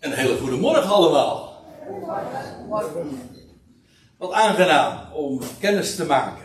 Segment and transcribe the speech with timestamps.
[0.00, 1.64] Een hele goede morgen allemaal.
[4.18, 6.44] Wat aangenaam om kennis te maken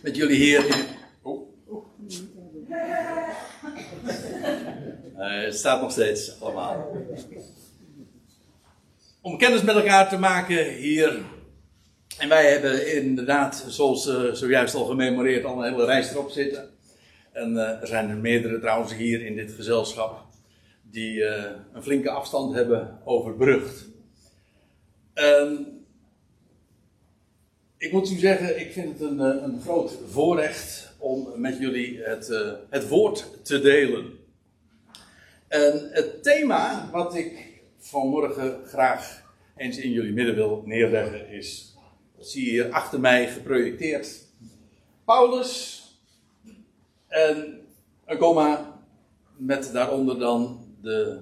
[0.00, 0.86] met jullie hier.
[1.22, 1.48] Oh.
[5.14, 6.96] Het staat nog steeds allemaal.
[9.20, 11.20] Om kennis met elkaar te maken hier.
[12.18, 16.70] En wij hebben inderdaad, zoals uh, zojuist al gememoreerd, al een hele reis erop zitten.
[17.32, 20.27] En uh, er zijn er meerdere trouwens hier in dit gezelschap
[20.90, 23.86] die uh, een flinke afstand hebben overbrugd.
[27.78, 32.28] ik moet u zeggen, ik vind het een, een groot voorrecht om met jullie het,
[32.28, 34.18] uh, het woord te delen.
[35.48, 39.22] En het thema wat ik vanmorgen graag
[39.56, 41.76] eens in jullie midden wil neerleggen is,
[42.16, 44.26] dat zie je hier achter mij geprojecteerd.
[45.04, 45.82] Paulus
[47.06, 47.60] en
[48.04, 48.80] een komma
[49.36, 51.20] met daaronder dan de,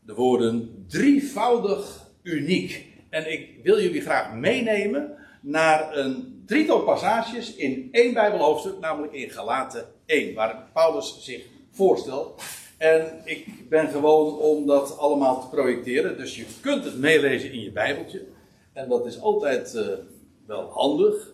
[0.00, 2.86] de woorden drievoudig uniek.
[3.10, 9.30] En ik wil jullie graag meenemen naar een drietal passages in één Bijbelhoofdstuk, namelijk in
[9.30, 12.42] Galaten 1, waar Paulus zich voorstelt.
[12.78, 17.60] En ik ben gewoon om dat allemaal te projecteren, dus je kunt het meelezen in
[17.60, 18.22] je Bijbeltje.
[18.72, 19.86] En dat is altijd uh,
[20.46, 21.30] wel handig.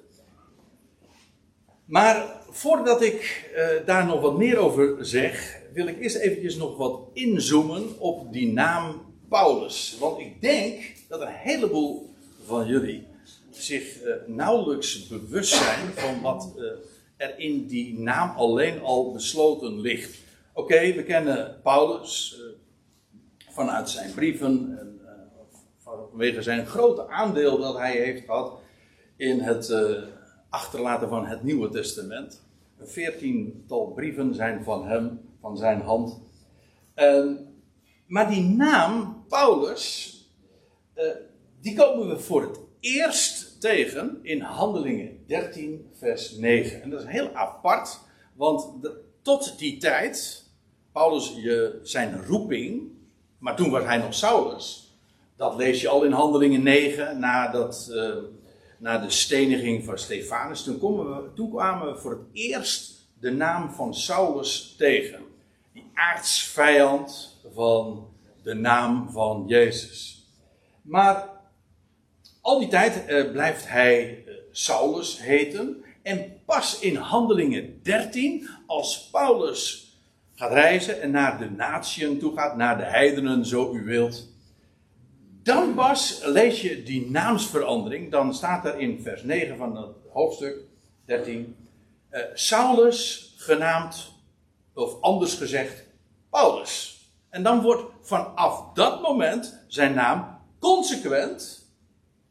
[1.84, 6.76] Maar voordat ik uh, daar nog wat meer over zeg, wil ik eerst eventjes nog
[6.76, 9.96] wat inzoomen op die naam Paulus.
[10.00, 13.06] Want ik denk dat een heleboel van jullie
[13.50, 16.64] zich uh, nauwelijks bewust zijn van wat uh,
[17.16, 20.18] er in die naam alleen al besloten ligt.
[20.52, 22.40] Oké, we kennen Paulus
[23.50, 25.00] vanuit zijn brieven en
[25.76, 28.60] vanwege zijn grote aandeel dat hij heeft gehad
[29.16, 29.74] in het
[30.48, 32.42] achterlaten van het Nieuwe Testament.
[32.78, 36.20] Een veertiental brieven zijn van hem, van zijn hand.
[36.96, 37.30] Uh,
[38.06, 40.14] maar die naam, Paulus,
[40.96, 41.04] uh,
[41.60, 46.82] die komen we voor het eerst tegen in Handelingen 13, vers 9.
[46.82, 48.00] En dat is heel apart,
[48.34, 48.72] want
[49.22, 50.44] tot die tijd,
[50.92, 52.82] Paulus je, zijn roeping,
[53.38, 54.96] maar toen was hij nog Saulus.
[55.36, 58.14] Dat lees je al in Handelingen 9, nadat uh,
[58.78, 63.70] na de steniging van Stefanus, toen, we, toen kwamen we voor het eerst de naam
[63.70, 65.27] van Saulus tegen.
[65.98, 68.08] Die aartsvijand van
[68.42, 70.26] de naam van Jezus.
[70.82, 71.28] Maar
[72.40, 75.84] al die tijd eh, blijft hij eh, Saulus heten.
[76.02, 79.92] En pas in Handelingen 13, als Paulus
[80.34, 84.28] gaat reizen en naar de natieën toe gaat, naar de heidenen, zo u wilt,
[85.42, 88.10] dan pas lees je die naamsverandering.
[88.10, 90.56] Dan staat er in vers 9 van het hoofdstuk
[91.04, 91.56] 13.
[92.10, 94.12] Uh, eh, Saulus genaamd,
[94.74, 95.86] of anders gezegd,
[96.30, 97.02] Paulus.
[97.28, 101.66] En dan wordt vanaf dat moment zijn naam consequent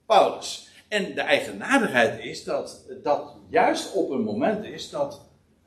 [0.06, 0.70] Paulus.
[0.88, 5.22] En de eigenaardigheid is dat dat juist op een moment is dat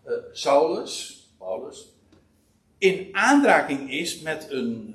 [0.06, 1.88] uh, Saulus, Paulus,
[2.78, 4.94] in aanraking is met een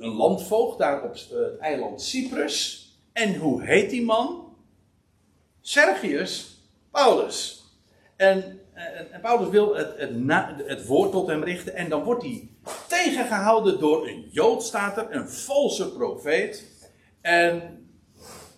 [0.00, 2.88] een landvoogd daar op eh, het eiland Cyprus.
[3.12, 4.54] En hoe heet die man?
[5.60, 6.58] Sergius
[6.90, 7.64] Paulus.
[8.16, 8.59] En,
[9.10, 11.74] en, Paulus wil het, het, het, woord tot hem richten.
[11.74, 12.48] En dan wordt hij
[12.88, 16.64] tegengehouden door een Jood, staat er, een valse profeet.
[17.20, 17.78] En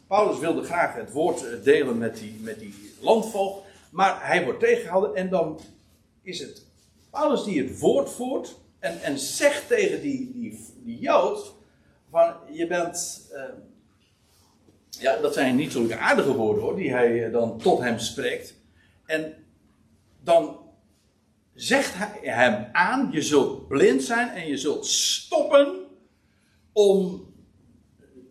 [0.06, 3.64] Paulus wilde graag het woord eh, delen met die, met die landvoogd.
[3.90, 5.60] Maar hij wordt tegengehouden en dan
[6.22, 6.66] is het
[7.10, 8.60] Paulus die het woord voert.
[8.78, 10.32] En, en zegt tegen die,
[10.84, 11.54] die, Jood:
[12.10, 13.28] van je bent.
[13.32, 13.42] Uh,
[14.88, 18.54] ja, dat zijn niet zulke aardige woorden hoor, die hij eh, dan tot hem spreekt.
[19.06, 19.34] En
[20.24, 20.56] dan
[21.54, 25.80] zegt hij hem aan: je zult blind zijn en je zult stoppen
[26.72, 27.26] om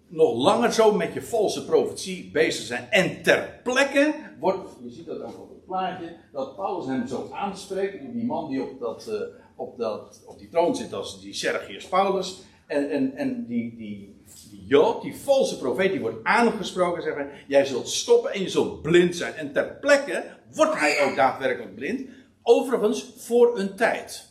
[0.08, 2.88] nog langer zo met je valse profetie bezig te zijn.
[2.90, 7.30] En ter plekke wordt, je ziet dat ook op het plaatje, dat Paulus hem zo
[7.34, 9.08] aanspreekt, die man die op dat.
[9.10, 12.42] Uh, op, dat, op die troon zit als die Sergius Paulus.
[12.68, 17.04] En, en, en die, die, die Jood, die valse profeet, die wordt aangesproken.
[17.04, 19.34] Zeggen, jij zult stoppen en je zult blind zijn.
[19.34, 20.24] En ter plekke
[20.54, 22.10] wordt hij ook daadwerkelijk blind.
[22.42, 24.26] Overigens voor een tijd.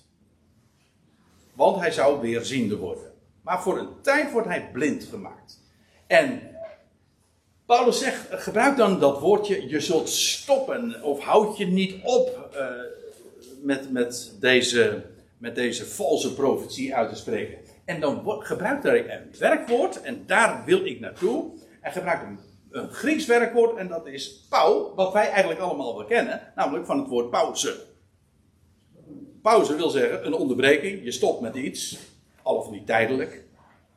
[1.54, 3.12] Want hij zou weer ziende worden.
[3.42, 5.60] Maar voor een tijd wordt hij blind gemaakt.
[6.06, 6.40] En
[7.66, 11.02] Paulus zegt, gebruik dan dat woordje, je zult stoppen.
[11.02, 12.66] Of houd je niet op uh,
[13.62, 15.04] met, met deze
[15.40, 17.58] met deze valse profetie uit te spreken.
[17.84, 21.50] En dan gebruikt hij een werkwoord, en daar wil ik naartoe.
[21.80, 22.38] Hij gebruikt een,
[22.70, 26.98] een Grieks werkwoord, en dat is pau, wat wij eigenlijk allemaal wel kennen, namelijk van
[26.98, 27.88] het woord pauze.
[29.42, 31.98] Pauze wil zeggen een onderbreking, je stopt met iets,
[32.42, 33.44] al of niet tijdelijk.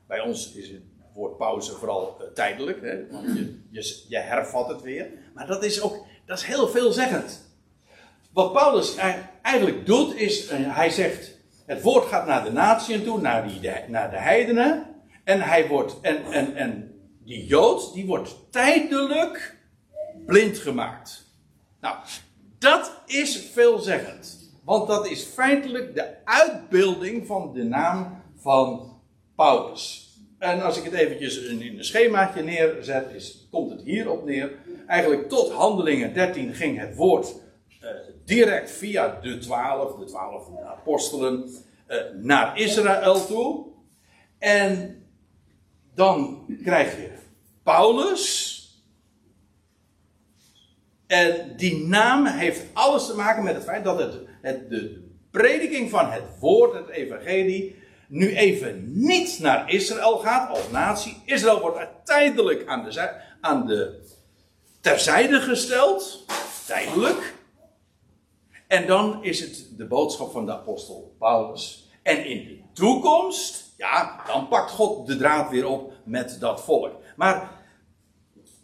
[0.07, 0.81] Bij ons is het
[1.13, 5.07] woord pauze vooral uh, tijdelijk, hè, want je, je, je, hervat het weer.
[5.33, 7.51] Maar dat is ook dat is heel veelzeggend.
[8.33, 8.95] Wat Paulus
[9.41, 13.59] eigenlijk doet, is uh, hij zegt: het woord gaat naar de natieën toe, naar, die,
[13.59, 14.85] de, naar de heidenen.
[15.23, 16.92] En hij wordt, en, en, en
[17.25, 19.57] die Jood, die wordt tijdelijk
[20.25, 21.25] blind gemaakt.
[21.81, 21.95] Nou,
[22.59, 24.51] dat is veelzeggend.
[24.63, 28.93] Want dat is feitelijk de uitbeelding van de naam van
[29.35, 30.11] Paulus.
[30.39, 34.51] En als ik het eventjes in een schemaatje neerzet, is, komt het hierop neer.
[34.87, 37.35] Eigenlijk tot handelingen 13 ging het woord
[37.81, 37.89] uh,
[38.25, 41.49] direct via de twaalf, de twaalf apostelen,
[41.87, 43.65] uh, naar Israël toe.
[44.39, 45.02] En
[45.95, 47.11] dan krijg je
[47.63, 48.51] Paulus.
[51.07, 55.89] En die naam heeft alles te maken met het feit dat het, het, de prediking
[55.89, 57.75] van het woord, het evangelie,
[58.07, 61.21] nu even niet naar Israël gaat als natie.
[61.25, 64.01] Israël wordt tijdelijk aan de, aan de
[64.81, 66.25] terzijde gesteld.
[66.65, 67.33] Tijdelijk.
[68.67, 71.89] En dan is het de boodschap van de apostel Paulus.
[72.03, 76.91] En in de toekomst, ja, dan pakt God de draad weer op met dat volk.
[77.15, 77.51] Maar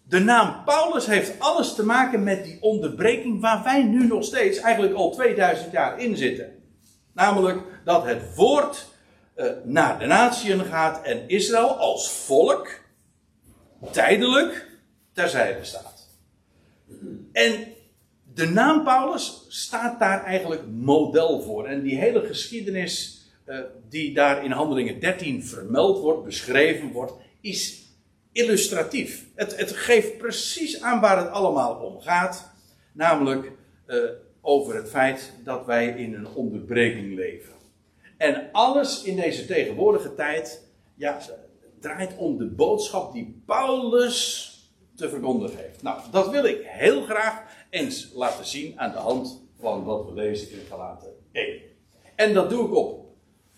[0.04, 4.58] de naam Paulus heeft alles te maken met die onderbreking waar wij nu nog steeds,
[4.60, 6.64] eigenlijk al 2000 jaar in zitten.
[7.14, 8.88] Namelijk dat het woord
[9.36, 12.70] uh, naar de natieën gaat en Israël als volk
[13.92, 14.68] tijdelijk
[15.14, 16.08] terzijde staat.
[17.32, 17.68] En
[18.34, 21.66] de naam Paulus staat daar eigenlijk model voor.
[21.66, 23.19] En die hele geschiedenis
[23.90, 27.88] die daar in Handelingen 13 vermeld wordt, beschreven wordt, is
[28.32, 29.26] illustratief.
[29.36, 32.52] Het, het geeft precies aan waar het allemaal om gaat.
[32.94, 33.52] Namelijk
[33.88, 33.98] uh,
[34.42, 37.54] over het feit dat wij in een onderbreking leven.
[38.18, 41.20] En alles in deze tegenwoordige tijd ja,
[41.80, 44.48] draait om de boodschap die Paulus
[44.96, 45.82] te verkondigen heeft.
[45.82, 50.14] Nou, dat wil ik heel graag eens laten zien aan de hand van wat we
[50.14, 51.62] lezen in Galaten 1.
[52.16, 53.09] En dat doe ik op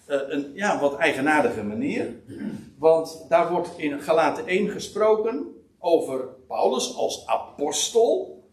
[0.06, 2.16] een ja, wat eigenaardige manier.
[2.78, 5.46] Want daar wordt in Galaten 1 gesproken
[5.80, 8.44] over Paulus als apostel.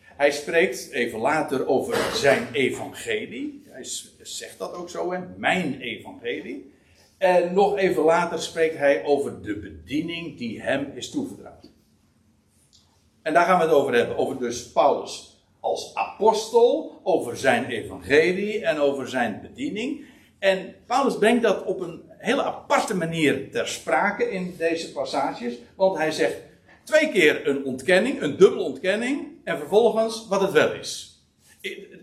[0.00, 3.62] Hij spreekt even later over zijn evangelie.
[3.68, 3.84] Hij
[4.22, 5.18] zegt dat ook zo, hè?
[5.36, 6.72] mijn evangelie.
[7.18, 11.70] En nog even later spreekt hij over de bediening die hem is toevertrouwd.
[13.22, 14.16] En daar gaan we het over hebben.
[14.16, 20.04] Over dus Paulus als apostel, over zijn evangelie en over zijn bediening.
[20.44, 25.54] En Paulus brengt dat op een hele aparte manier ter sprake in deze passages.
[25.76, 26.36] Want hij zegt
[26.82, 29.26] twee keer een ontkenning, een dubbele ontkenning.
[29.44, 31.22] En vervolgens wat het wel is.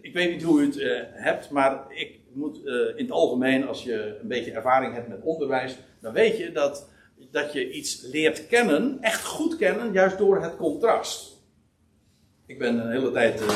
[0.01, 3.67] Ik, weet niet hoe u het uh, hebt, maar ik moet uh, in het algemeen,
[3.67, 6.89] als je een beetje ervaring hebt met onderwijs, dan weet je dat,
[7.31, 11.37] dat je iets leert kennen, echt goed kennen, juist door het contrast.
[12.45, 13.49] Ik ben een hele tijd, uh,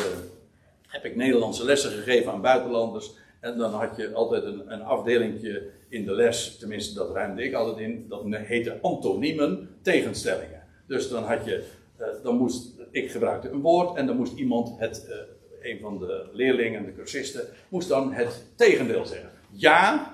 [0.87, 3.23] heb ik Nederlandse lessen gegeven aan buitenlanders.
[3.45, 7.53] En dan had je altijd een, een afdelingje in de les, tenminste dat ruimde ik
[7.53, 10.63] altijd in, dat heette antoniemen, tegenstellingen.
[10.87, 11.63] Dus dan had je,
[11.99, 15.99] uh, dan moest, ik gebruikte een woord en dan moest iemand het, uh, een van
[15.99, 19.29] de leerlingen, de cursisten, moest dan het tegendeel zeggen.
[19.51, 20.13] Ja,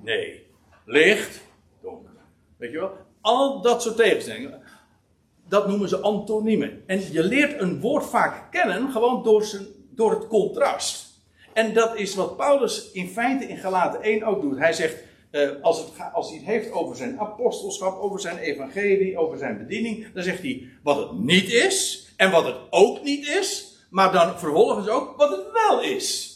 [0.00, 0.46] nee,
[0.84, 1.40] licht,
[1.82, 2.10] donker.
[2.56, 2.92] Weet je wel?
[3.20, 4.60] Al dat soort tegenstellingen,
[5.48, 6.82] dat noemen ze antoniemen.
[6.86, 11.11] En je leert een woord vaak kennen gewoon door, zijn, door het contrast.
[11.52, 14.58] En dat is wat Paulus in feite in Galaten 1 ook doet.
[14.58, 14.96] Hij zegt,
[15.30, 19.58] uh, als, het, als hij het heeft over zijn apostelschap, over zijn evangelie, over zijn
[19.58, 24.12] bediening, dan zegt hij wat het niet is en wat het ook niet is, maar
[24.12, 26.30] dan vervolgens ook wat het wel is.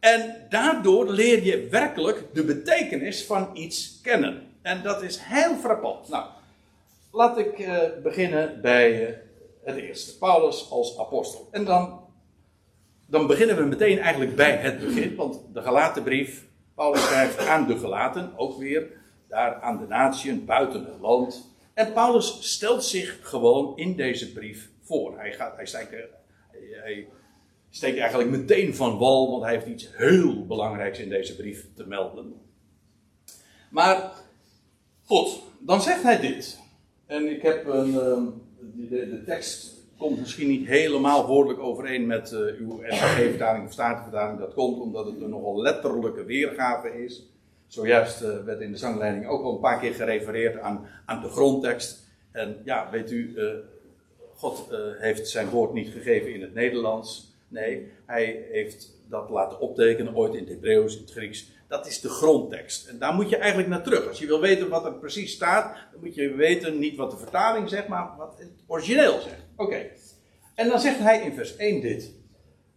[0.00, 4.46] En daardoor leer je werkelijk de betekenis van iets kennen.
[4.62, 6.08] En dat is heel frappant.
[6.08, 6.26] Nou,
[7.12, 9.16] laat ik uh, beginnen bij uh,
[9.64, 10.18] het eerste.
[10.18, 11.48] Paulus als apostel.
[11.50, 12.00] En dan
[13.10, 17.78] dan beginnen we meteen eigenlijk bij het begin, want de Galatenbrief, Paulus schrijft aan de
[17.78, 18.86] Galaten, ook weer,
[19.28, 21.54] daar aan de natieën buiten het land.
[21.74, 25.18] En Paulus stelt zich gewoon in deze brief voor.
[25.18, 25.90] Hij, gaat, hij, steekt,
[26.82, 27.08] hij
[27.70, 31.86] steekt eigenlijk meteen van wal, want hij heeft iets heel belangrijks in deze brief te
[31.86, 32.34] melden.
[33.70, 34.12] Maar
[35.04, 36.58] goed, dan zegt hij dit.
[37.06, 38.24] En ik heb een, ehm,
[38.60, 44.38] de, de tekst komt misschien niet helemaal woordelijk overeen met uh, uw NVG-vertaling of Statenvertaling.
[44.38, 47.26] Dat komt omdat het een nogal letterlijke weergave is.
[47.66, 51.28] Zojuist uh, werd in de zangleiding ook al een paar keer gerefereerd aan, aan de
[51.28, 52.08] grondtekst.
[52.30, 53.50] En ja, weet u, uh,
[54.34, 57.34] God heeft zijn woord niet gegeven in het Nederlands.
[57.48, 61.48] Nee, hij heeft dat laten optekenen ooit in het Hebreeuws, in het Grieks.
[61.70, 62.88] Dat is de grondtekst.
[62.88, 64.08] En daar moet je eigenlijk naar terug.
[64.08, 67.16] Als je wil weten wat er precies staat, dan moet je weten niet wat de
[67.16, 69.42] vertaling zegt, maar wat het origineel zegt.
[69.56, 69.86] Oké.
[70.54, 72.12] En dan zegt hij in vers 1 dit.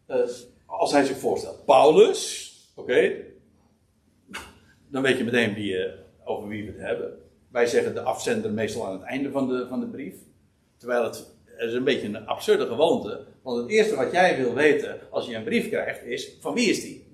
[0.08, 0.18] Uh,
[0.66, 1.66] als hij zich voorstelt.
[1.66, 3.16] Paulus, oké.
[4.88, 7.18] Dan weet je meteen wie, uh, over wie we het hebben.
[7.52, 10.16] Wij zeggen de afzender meestal aan het einde van de, van de brief.
[10.78, 13.26] Terwijl het, het is een beetje een absurde gewoonte.
[13.42, 16.70] Want het eerste wat jij wil weten als je een brief krijgt is: van wie
[16.70, 17.08] is die?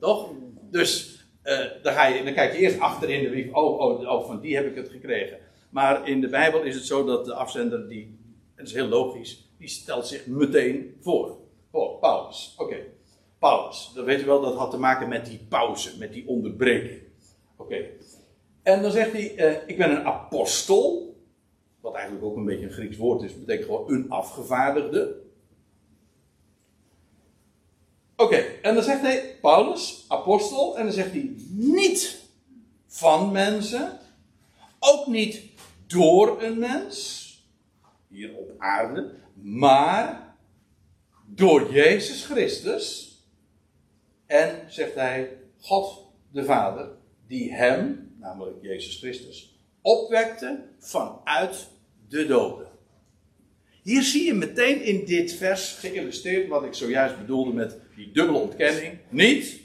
[0.00, 0.30] Toch?
[0.70, 1.13] Dus
[1.44, 4.26] uh, dan, ga je, dan kijk je eerst achter in de brief: oh, oh, oh,
[4.26, 5.38] van die heb ik het gekregen.
[5.70, 8.18] Maar in de Bijbel is het zo dat de afzender, die,
[8.56, 11.36] dat is heel logisch, die stelt zich meteen voor.
[11.70, 12.54] Oh, Paulus.
[12.58, 12.76] Oké.
[13.38, 13.92] Paulus.
[13.94, 17.02] Dan weet je wel, dat had te maken met die pauze, met die onderbreking.
[17.56, 17.84] Oké.
[18.62, 21.16] En dan zegt hij: uh, Ik ben een apostel.
[21.80, 25.22] Wat eigenlijk ook een beetje een Grieks woord is, betekent gewoon een afgevaardigde.
[28.16, 32.22] Oké, en dan zegt hij, Paulus, apostel, en dan zegt hij niet
[32.86, 33.98] van mensen,
[34.78, 35.42] ook niet
[35.86, 37.22] door een mens,
[38.08, 40.36] hier op aarde, maar
[41.26, 43.12] door Jezus Christus.
[44.26, 46.88] En zegt hij, God de Vader,
[47.26, 51.68] die hem, namelijk Jezus Christus, opwekte vanuit
[52.08, 52.68] de doden.
[53.82, 58.38] Hier zie je meteen in dit vers geïllustreerd wat ik zojuist bedoelde met die dubbele
[58.38, 58.98] ontkenning.
[59.08, 59.60] Niet,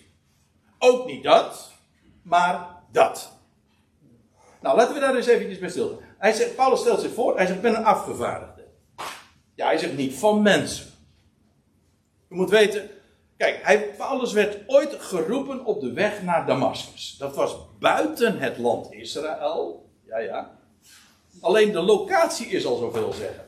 [0.79, 1.71] ook niet dat,
[2.21, 3.31] maar dat.
[4.62, 6.07] Nou, laten we daar eens eventjes bij stilstaan.
[6.17, 8.67] Hij zegt, Paulus stelt zich voor, hij zegt, ik ben een afgevaardigde.
[9.55, 10.86] Ja, hij zegt niet van mensen.
[12.29, 12.89] Je moet weten,
[13.38, 17.15] kijk, hij, Paulus werd ooit geroepen op de weg naar Damascus.
[17.17, 19.89] Dat was buiten het land Israël.
[20.05, 20.57] Ja, ja.
[21.41, 23.43] Alleen de locatie is al zoveel zeggen.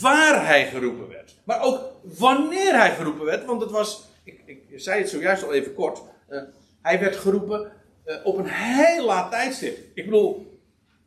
[0.00, 1.37] Waar hij geroepen werd.
[1.48, 3.44] Maar ook wanneer hij geroepen werd.
[3.44, 6.02] Want het was, ik, ik zei het zojuist al even kort.
[6.30, 6.42] Uh,
[6.82, 7.72] hij werd geroepen
[8.06, 9.78] uh, op een heel laat tijdstip.
[9.94, 10.58] Ik bedoel,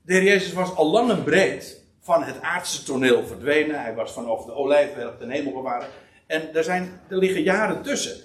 [0.02, 3.82] de Jezus was al lang en breed van het aardse toneel verdwenen.
[3.82, 5.88] Hij was vanaf de olijfberg ten hemel gevaren.
[6.28, 8.22] En er, zijn, er liggen jaren tussen.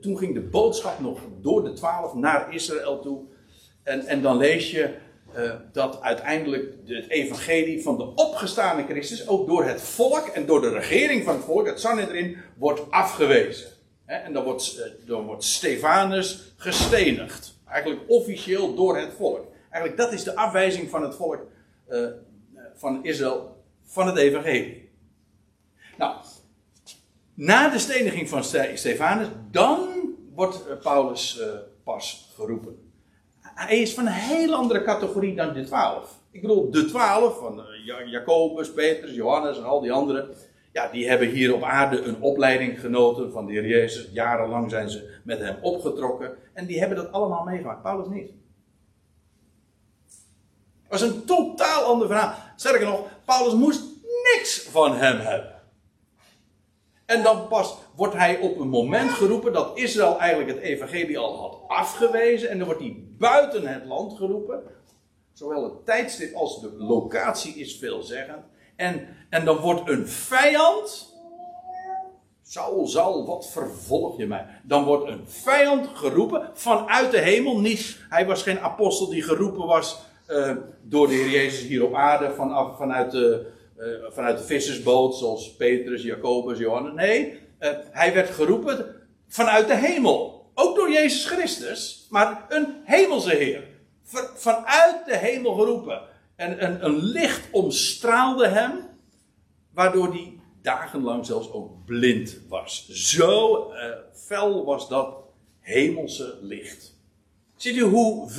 [0.00, 3.20] Toen ging de boodschap nog door de twaalf naar Israël toe.
[3.82, 4.94] En, en dan lees je
[5.36, 10.60] uh, dat uiteindelijk het evangelie van de opgestane Christus ook door het volk en door
[10.60, 13.68] de regering van het volk, het Sanhedrin, wordt afgewezen.
[14.06, 17.58] En dan wordt, uh, dan wordt Stefanus gestenigd.
[17.68, 19.46] Eigenlijk officieel door het volk.
[19.70, 21.46] Eigenlijk dat is de afwijzing van het volk
[21.88, 22.06] uh,
[22.74, 24.90] van Israël van het evangelie.
[25.98, 26.16] Nou,
[27.34, 28.44] na de steniging van
[28.74, 29.88] Stefanus, dan
[30.34, 31.42] wordt Paulus
[31.84, 32.89] pas geroepen
[33.66, 36.18] hij is van een heel andere categorie dan de twaalf.
[36.30, 40.28] Ik bedoel, de twaalf van uh, Jacobus, Petrus, Johannes en al die anderen.
[40.72, 44.08] Ja, die hebben hier op aarde een opleiding genoten van de Heer Jezus.
[44.12, 46.36] Jarenlang zijn ze met hem opgetrokken.
[46.52, 47.82] En die hebben dat allemaal meegemaakt.
[47.82, 48.30] Paulus niet.
[50.88, 52.34] Het was een totaal ander verhaal.
[52.56, 53.82] Sterker nog, Paulus moest
[54.34, 55.54] niks van hem hebben.
[57.06, 61.36] En dan pas wordt hij op een moment geroepen dat Israël eigenlijk het evangelie al
[61.36, 62.50] had afgewezen.
[62.50, 64.62] En dan wordt hij buiten het land geroepen.
[65.32, 68.44] Zowel het tijdstip als de locatie is veelzeggend.
[68.76, 71.14] En, en dan wordt een vijand.
[72.42, 74.46] Saul, Saul, wat vervolg je mij?
[74.62, 77.60] Dan wordt een vijand geroepen vanuit de hemel.
[77.60, 81.94] Niet, hij was geen apostel die geroepen was uh, door de Heer Jezus hier op
[81.94, 83.46] aarde vanaf, vanuit de
[83.78, 86.94] uh, vanuit de vissersboot, zoals Petrus, Jacobus, Johannes.
[86.94, 88.94] Nee, uh, hij werd geroepen
[89.28, 90.50] vanuit de hemel.
[90.54, 93.68] Ook door Jezus Christus, maar een hemelse Heer.
[94.34, 96.00] vanuit de hemel geroepen.
[96.36, 98.72] En een, een licht omstraalde hem,
[99.74, 102.88] waardoor hij dagenlang zelfs ook blind was.
[102.88, 105.14] Zo uh, fel was dat
[105.60, 106.94] hemelse licht.
[107.56, 108.30] Ziet u hoe,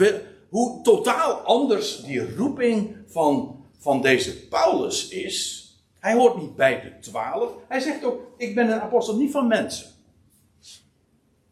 [0.50, 5.61] hoe totaal anders die roeping van van deze Paulus is.
[6.02, 7.52] Hij hoort niet bij de twaalf.
[7.68, 9.88] Hij zegt ook: Ik ben een apostel niet van mensen.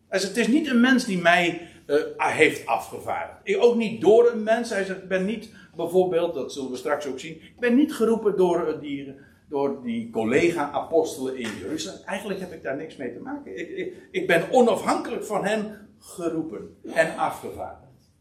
[0.07, 3.39] Hij zegt: Het is niet een mens die mij uh, heeft afgevaardigd.
[3.43, 4.69] Ik ook niet door een mens.
[4.69, 7.35] Hij zegt: Ik ben niet, bijvoorbeeld, dat zullen we straks ook zien.
[7.35, 9.15] Ik ben niet geroepen door uh, die,
[9.49, 11.99] door die collega-apostelen in Jeruzalem.
[12.05, 13.59] Eigenlijk heb ik daar niks mee te maken.
[13.59, 18.11] Ik, ik, ik ben onafhankelijk van hen geroepen en afgevaardigd.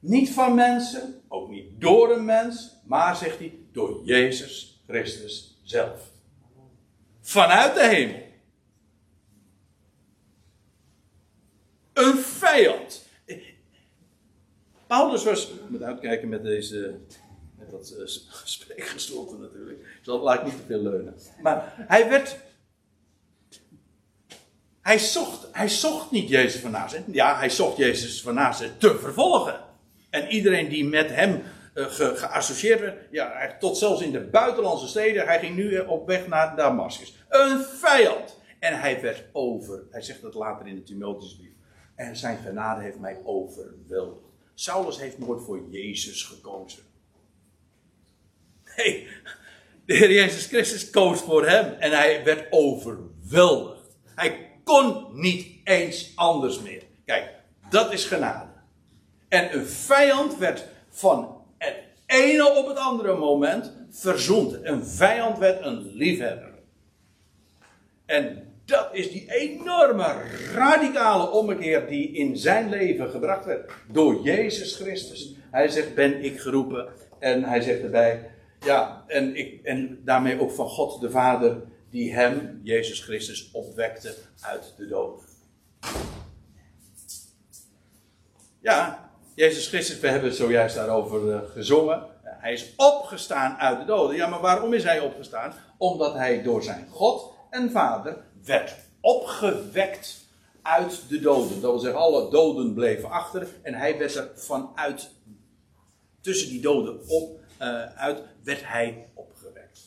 [0.00, 6.10] Niet van mensen, ook niet door een mens, maar zegt hij door Jezus Christus zelf.
[7.20, 8.28] Vanuit de hemel.
[11.92, 13.08] Een vijand.
[14.86, 16.98] Paulus was, moet uitkijken met deze,
[17.58, 18.06] met dat uh,
[18.56, 19.78] spreekgestoelte natuurlijk.
[19.78, 21.14] Ik zal laat niet te veel leunen.
[21.42, 22.36] Maar hij werd
[24.80, 27.06] Hij zocht, hij zocht niet Jezus van Nazareth.
[27.12, 29.60] Ja, hij zocht Jezus van Nazareth te vervolgen.
[30.10, 31.42] En iedereen die met hem
[31.74, 36.26] uh, geassocieerd werd, ja, tot zelfs in de buitenlandse steden, hij ging nu op weg
[36.26, 37.14] naar Damascus.
[37.28, 38.38] Een vijand.
[38.58, 41.52] En hij werd over, hij zegt dat later in de Timotheusbrief.
[41.94, 44.28] En zijn genade heeft mij overweldigd.
[44.54, 46.82] Saulus heeft nooit voor Jezus gekozen.
[48.76, 49.08] Nee,
[49.84, 53.96] de Heer Jezus Christus koos voor hem en hij werd overweldigd.
[54.14, 56.82] Hij kon niet eens anders meer.
[57.04, 57.30] Kijk,
[57.70, 58.48] dat is genade.
[59.28, 61.39] En een vijand werd van
[62.10, 64.58] ene op het andere moment verzoend.
[64.62, 66.50] Een vijand werd een liefhebber.
[68.06, 70.14] En dat is die enorme
[70.52, 75.34] radicale ommekeer die in zijn leven gebracht werd door Jezus Christus.
[75.50, 76.88] Hij zegt: Ben ik geroepen?
[77.18, 78.30] En hij zegt erbij:
[78.64, 84.14] Ja, en, ik, en daarmee ook van God de Vader, die hem, Jezus Christus, opwekte
[84.40, 85.22] uit de dood.
[88.60, 92.06] Ja, Jezus Christus, we hebben zojuist daarover eh, gezongen.
[92.22, 94.16] Hij is opgestaan uit de doden.
[94.16, 95.54] Ja, maar waarom is hij opgestaan?
[95.78, 100.26] Omdat hij door zijn God en Vader werd opgewekt
[100.62, 101.60] uit de doden.
[101.60, 105.10] Dat wil zeggen, alle doden bleven achter en hij werd er vanuit,
[106.20, 109.80] tussen die doden op, uh, uit, werd hij opgewekt.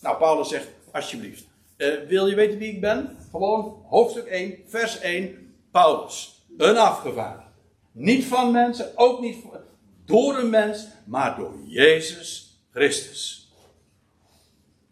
[0.00, 1.44] Nou, Paulus zegt, alsjeblieft,
[1.76, 3.16] uh, wil je weten wie ik ben?
[3.30, 7.45] Gewoon hoofdstuk 1, vers 1, Paulus, een afgevaardigde.
[7.98, 9.36] Niet van mensen, ook niet
[10.04, 13.50] door een mens, maar door Jezus Christus.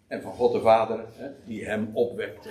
[0.07, 2.51] En van God de Vader, hè, die hem opwekte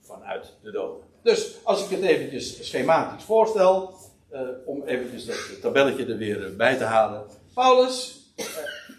[0.00, 1.02] vanuit de doden.
[1.22, 3.94] Dus als ik het eventjes schematisch voorstel,
[4.32, 7.26] uh, om eventjes dat tabelletje er weer eh, bij te halen.
[7.54, 8.44] Paulus, uh,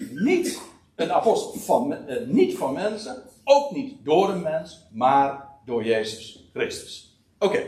[0.10, 0.62] niet
[0.96, 6.50] een apostel van, uh, niet van mensen, ook niet door een mens, maar door Jezus
[6.54, 7.20] Christus.
[7.40, 7.64] Oké,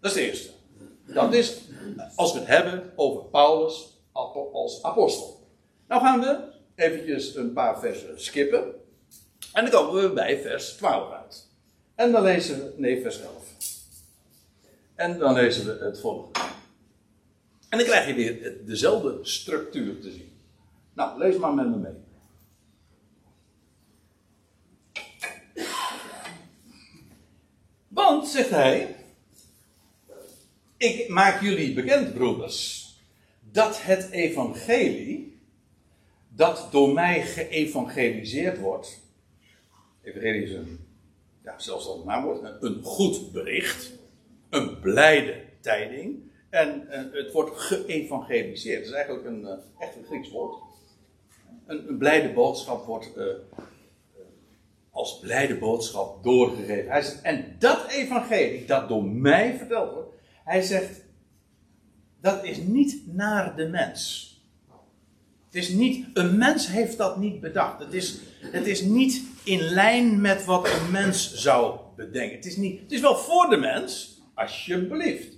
[0.00, 0.56] dat is de eerste.
[1.14, 1.60] Dat is
[2.14, 3.98] als we het hebben over Paulus
[4.52, 5.48] als apostel.
[5.88, 6.38] Nou gaan we
[6.74, 8.74] eventjes een paar versen skippen.
[9.52, 11.46] En dan komen we bij vers 12 uit.
[11.94, 13.32] En dan lezen we, nee, vers 11.
[14.94, 16.38] En dan lezen we het volgende.
[17.68, 20.32] En dan krijg je weer dezelfde structuur te zien.
[20.92, 21.92] Nou, lees maar met me mee.
[27.88, 28.96] Want, zegt hij,
[30.78, 32.88] ik maak jullie bekend, broeders,
[33.40, 35.40] dat het evangelie,
[36.28, 39.00] dat door mij geëvangeliseerd wordt,
[40.02, 40.86] evangelie is een
[41.48, 43.92] ja, zelfs het naamwoord, een goed bericht,
[44.50, 46.26] een blijde tijding.
[46.50, 48.78] En, en het wordt geëvangeliseerd.
[48.78, 50.56] Dat is eigenlijk een, uh, echt een Grieks woord.
[51.66, 53.24] Een, een blijde boodschap wordt uh,
[54.90, 57.22] als blijde boodschap doorgegeven.
[57.22, 60.07] En dat evangelie dat door mij verteld wordt,
[60.48, 61.04] hij zegt,
[62.20, 64.26] dat is niet naar de mens.
[65.44, 67.80] Het is niet, een mens heeft dat niet bedacht.
[67.80, 72.36] Het is, het is niet in lijn met wat een mens zou bedenken.
[72.36, 75.36] Het is, niet, het is wel voor de mens, alsjeblieft.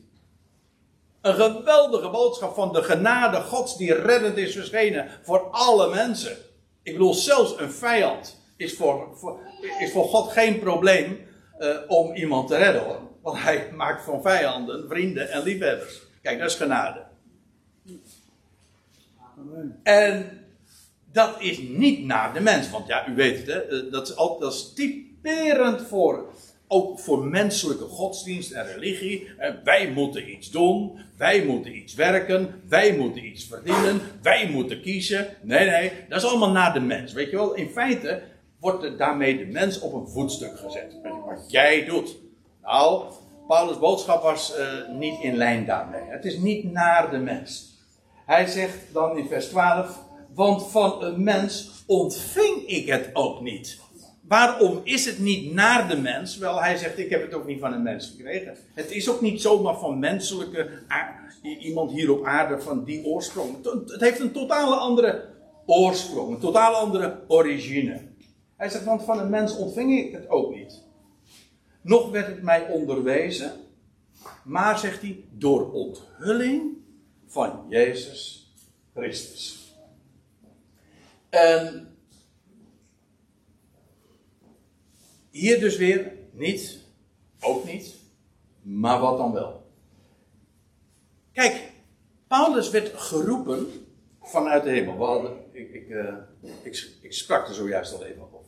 [1.21, 6.37] Een geweldige boodschap van de genade Gods die reddend is verschenen voor alle mensen.
[6.83, 9.09] Ik bedoel, zelfs een vijand is voor,
[9.79, 11.27] is voor God geen probleem
[11.59, 13.10] uh, om iemand te redden hoor.
[13.23, 16.03] Want hij maakt van vijanden vrienden en liefhebbers.
[16.23, 17.03] Kijk, dat is genade.
[19.83, 20.41] En
[21.13, 22.71] dat is niet naar de mens.
[22.71, 26.33] Want ja, u weet het, hè, eh, dat, is altijd, dat is typerend voor,
[26.69, 29.31] ook voor menselijke godsdienst en religie.
[29.65, 35.27] Wij moeten iets doen, wij moeten iets werken, wij moeten iets verdienen, wij moeten kiezen.
[35.43, 37.13] Nee, nee, dat is allemaal naar de mens.
[37.13, 38.23] Weet je wel, in feite
[38.61, 40.95] wordt daarmee de mens op een voetstuk gezet.
[41.27, 42.17] Wat jij doet.
[42.71, 43.05] Nou,
[43.47, 46.03] Paulus' boodschap was uh, niet in lijn daarmee.
[46.05, 47.79] Het is niet naar de mens.
[48.27, 49.99] Hij zegt dan in vers 12:
[50.35, 53.79] Want van een mens ontving ik het ook niet.
[54.23, 56.37] Waarom is het niet naar de mens?
[56.37, 58.57] Wel, hij zegt: Ik heb het ook niet van een mens gekregen.
[58.75, 60.69] Het is ook niet zomaar van menselijke.
[61.61, 63.65] iemand hier op aarde van die oorsprong.
[63.87, 65.25] Het heeft een totale andere
[65.67, 68.01] oorsprong, een totale andere origine.
[68.57, 70.89] Hij zegt: Want van een mens ontving ik het ook niet.
[71.81, 73.53] Nog werd het mij onderwezen.
[74.45, 76.77] Maar zegt hij: Door onthulling
[77.27, 78.53] van Jezus
[78.95, 79.75] Christus.
[81.29, 81.95] En
[85.31, 86.79] hier dus weer niet,
[87.41, 87.95] ook niet,
[88.63, 89.71] maar wat dan wel.
[91.33, 91.73] Kijk,
[92.27, 93.87] Paulus werd geroepen
[94.23, 95.49] vanuit de hemel.
[95.53, 96.15] Ik, ik, uh,
[96.63, 98.40] ik, ik sprak er zojuist al even over.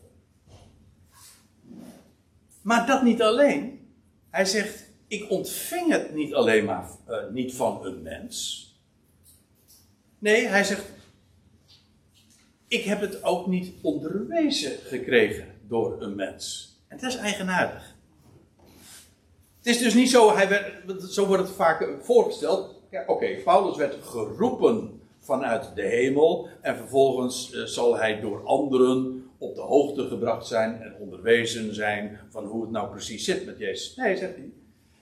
[2.62, 3.88] Maar dat niet alleen.
[4.30, 8.66] Hij zegt: ik ontving het niet alleen maar uh, niet van een mens.
[10.18, 10.84] Nee, hij zegt,
[12.68, 16.76] ik heb het ook niet onderwezen gekregen door een mens.
[16.88, 17.94] En dat is eigenaardig.
[19.56, 22.74] Het is dus niet zo, hij werd, zo wordt het vaak voorgesteld.
[22.90, 29.21] Ja, Oké, Paulus werd geroepen vanuit de hemel en vervolgens uh, zal hij door anderen
[29.42, 33.58] op de hoogte gebracht zijn en onderwezen zijn van hoe het nou precies zit met
[33.58, 33.96] Jezus.
[33.96, 34.50] Nee, zegt hij.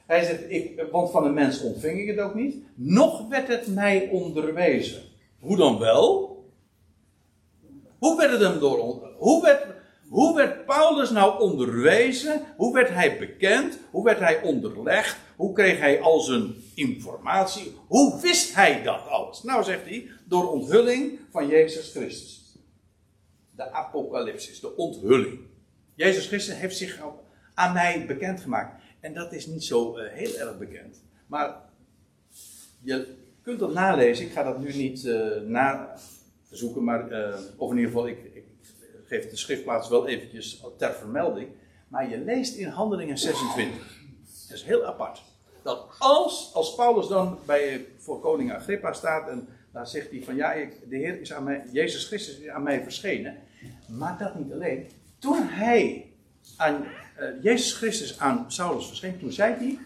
[0.06, 3.66] Hij zegt, ik, want van een mens ontving ik het ook niet, nog werd het
[3.74, 5.02] mij onderwezen.
[5.40, 6.28] Hoe dan wel?
[7.98, 8.78] Hoe werd het hem door,
[9.18, 9.66] hoe werd,
[10.08, 12.42] hoe werd Paulus nou onderwezen?
[12.56, 13.78] Hoe werd hij bekend?
[13.90, 15.16] Hoe werd hij onderlegd?
[15.36, 17.72] Hoe kreeg hij al zijn informatie?
[17.86, 19.42] Hoe wist hij dat alles?
[19.42, 22.39] Nou, zegt hij, door onthulling van Jezus Christus.
[23.60, 25.40] De apocalypsis, de onthulling.
[25.94, 27.00] Jezus Christus heeft zich
[27.54, 28.82] aan mij bekendgemaakt.
[29.00, 31.02] En dat is niet zo uh, heel erg bekend.
[31.26, 31.56] Maar
[32.82, 34.26] je kunt dat nalezen.
[34.26, 38.44] Ik ga dat nu niet uh, nazoeken, maar, uh, of in ieder geval, ik, ik
[39.04, 41.48] geef de schriftplaats wel eventjes ter vermelding.
[41.88, 43.98] Maar je leest in Handelingen 26.
[44.48, 45.22] Dat is heel apart.
[45.62, 50.34] Dat als, als Paulus dan bij, voor koning Agrippa staat en daar zegt hij van
[50.36, 53.36] ja, ik, de Heer is aan mij, Jezus Christus is aan mij verschenen.
[53.86, 54.88] Maar dat niet alleen.
[55.18, 56.12] Toen hij
[56.56, 56.84] aan
[57.18, 59.78] uh, Jezus Christus aan Saulus verscheen, toen zei hij,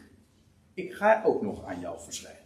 [0.75, 2.43] ik ga ook nog aan jou verschijnen.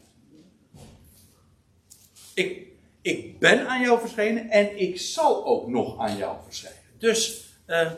[2.35, 2.67] Ik,
[3.01, 6.81] ik ben aan jou verschenen en ik zal ook nog aan jou verschijnen.
[6.99, 7.93] Dus uh,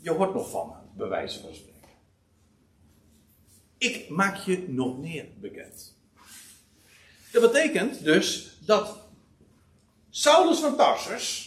[0.00, 1.74] je hoort nog van me, van spreken.
[3.78, 5.96] Ik maak je nog meer bekend.
[7.32, 8.98] Dat betekent dus dat
[10.10, 11.45] Saulus van Tarsus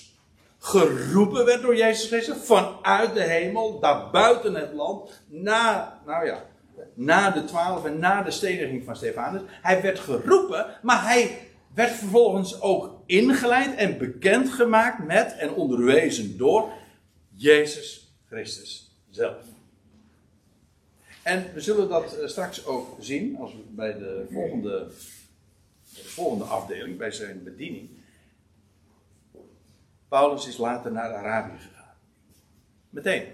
[0.59, 6.45] geroepen werd door Jezus Christus vanuit de hemel, daar buiten het land, na, nou ja,
[6.93, 9.41] na de twaalf en na de steniging van Stefanus.
[9.61, 11.37] Hij werd geroepen, maar hij
[11.73, 16.69] werd vervolgens ook ingeleid en bekendgemaakt met en onderwezen door
[17.35, 19.43] Jezus Christus zelf.
[21.23, 24.87] En we zullen dat eh, straks ook zien als we bij de volgende,
[25.93, 27.89] de volgende afdeling, bij zijn bediening.
[30.09, 31.95] Paulus is later naar Arabië gegaan.
[32.89, 33.27] Meteen.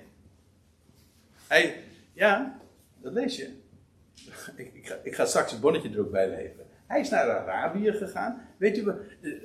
[1.48, 1.84] Hij,
[2.14, 2.60] ja,
[2.98, 3.50] dat lees je.
[4.56, 6.66] Ik, ik, ga, ik ga straks het bonnetje er ook bij leveren.
[6.88, 8.42] Hij is naar Arabië gegaan.
[8.58, 8.94] Weet u,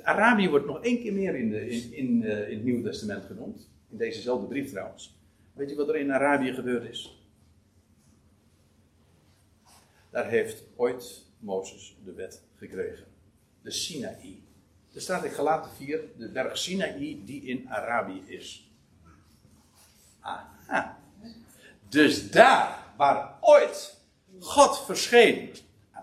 [0.03, 3.25] Arabië wordt nog één keer meer in, de, in, in, uh, in het Nieuwe Testament
[3.25, 3.71] genoemd.
[3.89, 5.19] In dezezelfde brief trouwens.
[5.53, 7.25] Weet u wat er in Arabië gebeurd is?
[10.11, 13.07] Daar heeft ooit Mozes de wet gekregen.
[13.63, 14.43] De Sinaï.
[14.95, 18.71] Er staat in Galaten 4 de berg Sinaï die in Arabië is.
[20.21, 20.99] Aha.
[21.89, 23.97] Dus daar waar ooit
[24.39, 25.51] God verscheen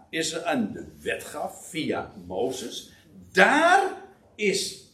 [0.10, 2.92] is een de wet gaf via Mozes.
[3.32, 3.92] Daar
[4.36, 4.86] is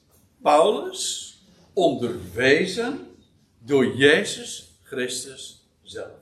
[0.41, 1.33] Paulus
[1.73, 3.15] onderwezen
[3.59, 6.19] door Jezus Christus zelf.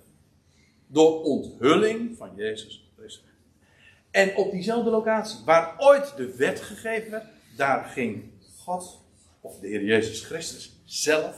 [0.88, 3.24] Door onthulling van Jezus Christus.
[4.12, 8.24] En op diezelfde locatie, waar ooit de wet gegeven werd, daar ging
[8.58, 9.00] God,
[9.42, 11.36] of de Heer Jezus Christus zelf,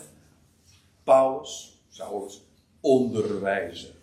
[1.03, 2.41] Paulus, Saulus,
[2.81, 3.93] onderwijzen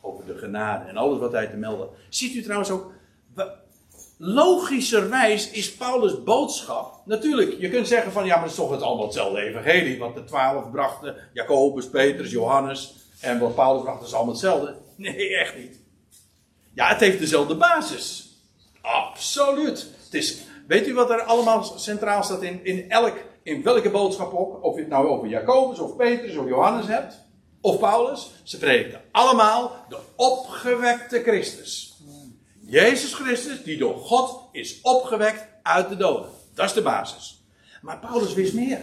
[0.00, 1.88] over de genade en alles wat hij te melden.
[2.08, 2.92] Ziet u trouwens ook,
[4.16, 8.82] logischerwijs is Paulus' boodschap, natuurlijk, je kunt zeggen van ja, maar het is toch het
[8.82, 14.14] allemaal hetzelfde evangelie, wat de twaalf brachten, Jacobus, Petrus, Johannes, en wat Paulus bracht is
[14.14, 14.74] allemaal hetzelfde.
[14.96, 15.80] Nee, echt niet.
[16.74, 18.28] Ja, het heeft dezelfde basis.
[18.80, 19.86] Absoluut.
[20.04, 20.38] Het is,
[20.70, 24.64] weet u wat er allemaal centraal staat in, in, elk, in welke boodschap ook?
[24.64, 27.18] Of je het nou over Jacobus of Petrus of Johannes hebt
[27.60, 31.98] of Paulus, ze predikten allemaal de opgewekte Christus.
[32.60, 36.30] Jezus Christus, die door God is opgewekt uit de doden.
[36.54, 37.44] Dat is de basis.
[37.82, 38.80] Maar Paulus wist meer.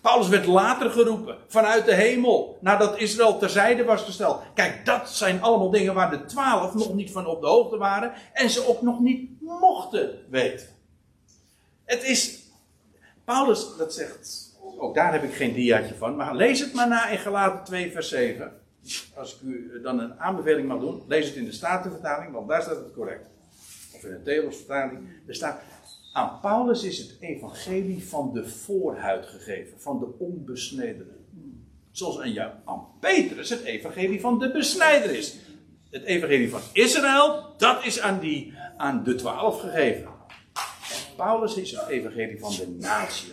[0.00, 4.40] Paulus werd later geroepen vanuit de hemel, nadat Israël terzijde was gesteld.
[4.54, 8.12] Kijk, dat zijn allemaal dingen waar de twaalf nog niet van op de hoogte waren
[8.32, 10.78] en ze ook nog niet mochten weten.
[11.90, 12.38] Het is,
[13.24, 14.48] Paulus, dat zegt
[14.78, 16.16] ook daar heb ik geen diaatje van.
[16.16, 18.52] Maar lees het maar na in Galaten 2, vers 7.
[19.14, 22.62] Als ik u dan een aanbeveling mag doen, lees het in de Statenvertaling, want daar
[22.62, 23.26] staat het correct.
[23.94, 24.98] Of in de Theosvertaling.
[25.26, 25.60] Er staat,
[26.12, 31.18] aan Paulus is het evangelie van de voorhuid gegeven, van de onbesnedene.
[31.90, 35.36] Zoals aan, jou, aan Petrus het evangelie van de besnijder is.
[35.90, 40.19] Het evangelie van Israël, dat is aan, die, aan de twaalf gegeven.
[41.20, 43.32] Paulus is het evangelie van de natie.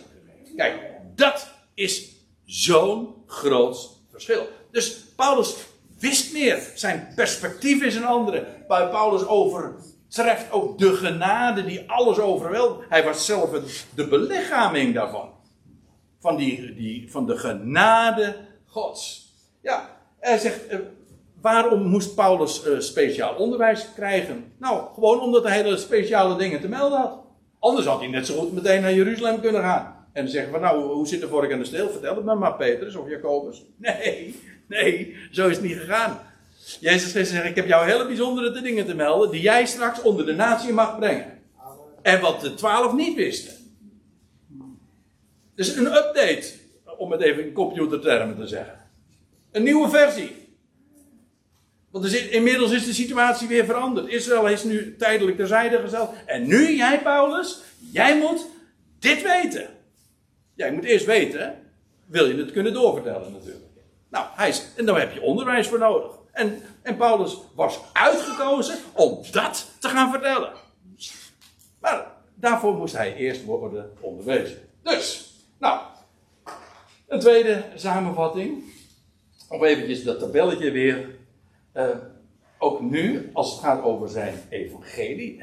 [0.56, 0.80] Kijk,
[1.14, 2.12] dat is
[2.44, 4.48] zo'n groot verschil.
[4.70, 5.56] Dus Paulus
[5.98, 6.72] wist meer.
[6.74, 8.46] Zijn perspectief is een andere.
[8.68, 12.88] Bij Paulus overtreft ook de genade die alles overweldigt.
[12.88, 13.50] Hij was zelf
[13.94, 15.30] de belichaming daarvan.
[16.20, 19.32] Van, die, die, van de genade Gods.
[19.62, 20.78] Ja, hij zegt, eh,
[21.40, 24.52] waarom moest Paulus uh, speciaal onderwijs krijgen?
[24.58, 27.26] Nou, gewoon omdat hij hele speciale dingen te melden had.
[27.58, 30.06] Anders had hij net zo goed meteen naar Jeruzalem kunnen gaan.
[30.12, 31.90] En zeggen van, nou, hoe zit de vork aan de steel?
[31.90, 33.64] Vertel het me maar, Petrus of Jacobus.
[33.76, 36.20] Nee, nee, zo is het niet gegaan.
[36.80, 40.26] Jezus Christus zegt, ik heb jou hele bijzondere dingen te melden, die jij straks onder
[40.26, 41.38] de natie mag brengen.
[42.02, 43.52] En wat de twaalf niet wisten.
[45.54, 46.52] Dus een update,
[46.98, 48.78] om het even in computertermen te zeggen.
[49.52, 50.47] Een nieuwe versie.
[51.90, 54.08] Want inmiddels is de situatie weer veranderd.
[54.08, 56.08] Israël is nu tijdelijk terzijde gezet.
[56.26, 57.60] En nu, jij Paulus,
[57.92, 58.46] jij moet
[58.98, 59.68] dit weten.
[60.54, 61.54] Jij moet eerst weten,
[62.06, 63.64] wil je het kunnen doorvertellen natuurlijk.
[64.10, 66.12] Nou, hij is, en daar heb je onderwijs voor nodig.
[66.32, 70.52] En, en Paulus was uitgekozen om dat te gaan vertellen.
[71.80, 74.58] Maar daarvoor moest hij eerst worden onderwezen.
[74.82, 75.80] Dus, nou,
[77.08, 78.62] een tweede samenvatting.
[79.48, 81.17] Of eventjes dat tabelletje weer.
[81.78, 81.96] Uh,
[82.58, 85.38] ook nu, als het gaat over zijn evangelie,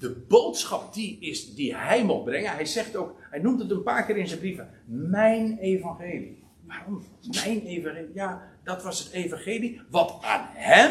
[0.00, 3.82] de boodschap die, is, die hij mocht brengen, hij zegt ook, hij noemt het een
[3.82, 6.44] paar keer in zijn brieven, mijn evangelie.
[6.66, 7.04] Waarom?
[7.44, 8.10] Mijn evangelie.
[8.14, 10.90] Ja, dat was het evangelie wat aan hem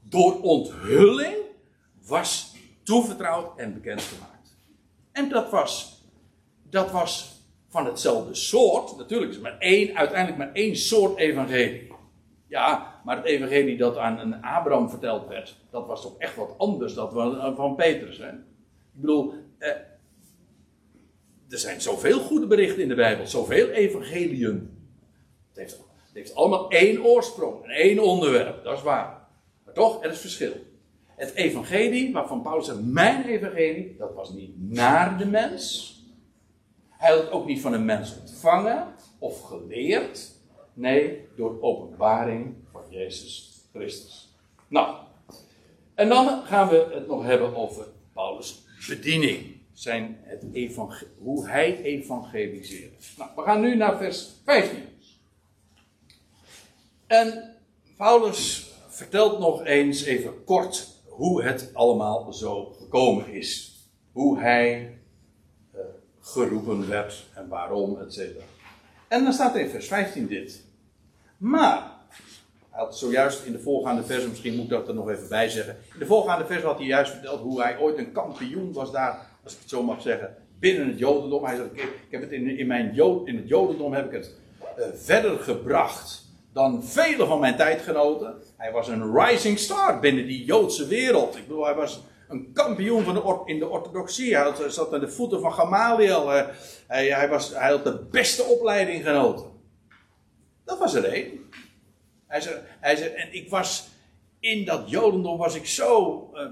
[0.00, 1.36] door onthulling
[2.06, 4.56] was toevertrouwd en bekendgemaakt.
[5.12, 6.04] En dat was,
[6.70, 11.92] dat was van hetzelfde soort, natuurlijk is maar één, uiteindelijk maar één soort evangelie.
[12.48, 16.54] Ja, maar het evangelie dat aan een Abraham verteld werd, dat was toch echt wat
[16.58, 18.18] anders dan van Petrus.
[18.18, 18.28] Hè?
[18.28, 19.68] Ik bedoel, eh,
[21.48, 24.78] er zijn zoveel goede berichten in de Bijbel, zoveel evangeliën.
[25.48, 29.28] Het heeft, het heeft allemaal één oorsprong en één onderwerp, dat is waar.
[29.64, 30.52] Maar toch, er is verschil.
[31.06, 35.94] Het evangelie, waarvan Paulus zegt, mijn evangelie, dat was niet naar de mens.
[36.90, 38.86] Hij had het ook niet van een mens ontvangen
[39.18, 40.34] of geleerd.
[40.72, 42.54] Nee, door openbaring
[42.96, 44.34] Jezus Christus.
[44.68, 44.96] Nou,
[45.94, 50.42] en dan gaan we het nog hebben over Paulus' bediening zijn het
[51.18, 52.94] hoe hij evangeliseerde.
[53.16, 54.84] Nou, we gaan nu naar vers 15.
[57.06, 57.54] En
[57.96, 63.74] Paulus vertelt nog eens even kort hoe het allemaal zo gekomen is.
[64.12, 64.98] Hoe hij
[65.74, 65.80] uh,
[66.20, 68.20] geroepen werd en waarom, etc.
[69.08, 70.64] En dan staat in vers 15 dit.
[71.36, 71.95] Maar,
[72.76, 75.76] had zojuist in de voorgaande vers, misschien moet ik dat er nog even bij zeggen.
[75.92, 79.26] In de voorgaande vers had hij juist verteld hoe hij ooit een kampioen was daar
[79.46, 81.44] als ik het zo mag zeggen, binnen het Jodendom.
[81.44, 84.34] Hij zegt, ik, heb het in, in, mijn Jood, in het Jodendom heb ik het
[84.78, 88.34] uh, verder gebracht dan vele van mijn tijdgenoten.
[88.56, 91.36] Hij was een rising star binnen die Joodse wereld.
[91.36, 94.36] Ik bedoel, hij was een kampioen van de in de orthodoxie.
[94.36, 96.28] Hij zat aan de voeten van Gamaliel.
[96.28, 96.50] Hij,
[96.86, 99.46] hij, hij, was, hij had de beste opleiding genoten.
[100.64, 101.50] Dat was er één.
[102.80, 103.88] Hij zei, hij en ik was
[104.40, 106.50] in dat Jodendom was ik zo uh,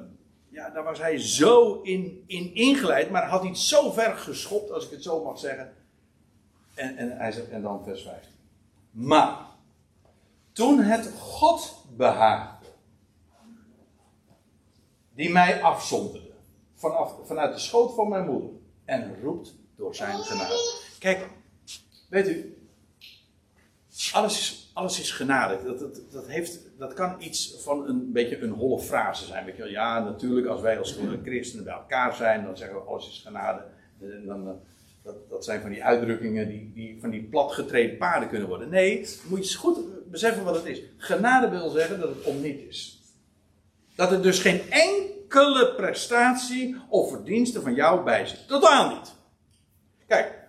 [0.54, 4.84] ja, daar was hij zo in, in ingeleid, maar had iets zo ver geschopt, als
[4.84, 5.74] ik het zo mag zeggen.
[6.74, 8.30] En, en, hij zegt, en dan vers 15.
[8.90, 9.38] Maar,
[10.52, 12.66] toen het God behaagde,
[15.14, 16.32] die mij afzonderde,
[16.74, 18.50] vanaf, vanuit de schoot van mijn moeder,
[18.84, 20.82] en roept door zijn genade.
[20.98, 21.28] Kijk,
[22.08, 22.58] weet u,
[24.12, 25.58] alles is, alles is genade.
[25.64, 29.44] Dat, dat, dat, heeft, dat kan iets van een beetje een holle frase zijn.
[29.44, 29.70] Weet je wel.
[29.70, 33.62] Ja, natuurlijk, als wij als christenen bij elkaar zijn, dan zeggen we alles is genade.
[34.00, 34.54] En dan, eh,
[35.02, 38.68] dat, dat zijn van die uitdrukkingen die, die van die platgetreden paarden kunnen worden.
[38.68, 39.78] Nee, moet je eens goed
[40.10, 40.82] beseffen wat het is.
[40.96, 43.02] Genade wil zeggen dat het om niet is.
[43.94, 48.48] Dat er dus geen enkele prestatie of verdienste van jou bij zit.
[48.48, 49.14] Totaal niet.
[50.06, 50.48] Kijk,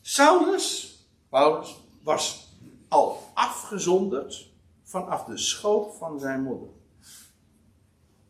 [0.00, 0.94] Saulus,
[1.28, 2.48] Paulus, was
[2.88, 4.50] al afgezonderd
[4.82, 6.68] vanaf de schoot van zijn moeder.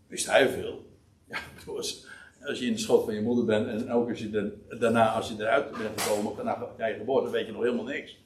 [0.06, 0.84] Wist hij veel?
[1.24, 1.38] Ja,
[2.46, 5.28] als je in de schoot van je moeder bent en ook als je daarna, als
[5.28, 8.18] je eruit bent gekomen, daarna je geboren, weet je nog helemaal niks.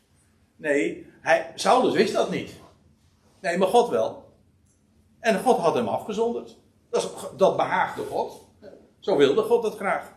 [0.56, 2.54] Nee, hij, Saulus wist dat niet.
[3.40, 4.32] Nee, maar God wel.
[5.20, 6.56] En God had hem afgezonderd.
[6.90, 8.44] Dat, dat behaagde God.
[8.98, 10.12] Zo wilde God dat graag.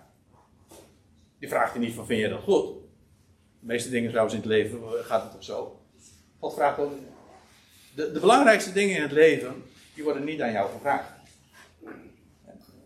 [1.40, 2.66] Die vraagt hij niet van, vind je dat goed?
[3.60, 5.77] De meeste dingen trouwens in het leven gaat het toch zo.
[6.40, 6.78] God vraagt.
[7.96, 9.64] De, de belangrijkste dingen in het leven,
[9.96, 11.12] die worden niet aan jou gevraagd.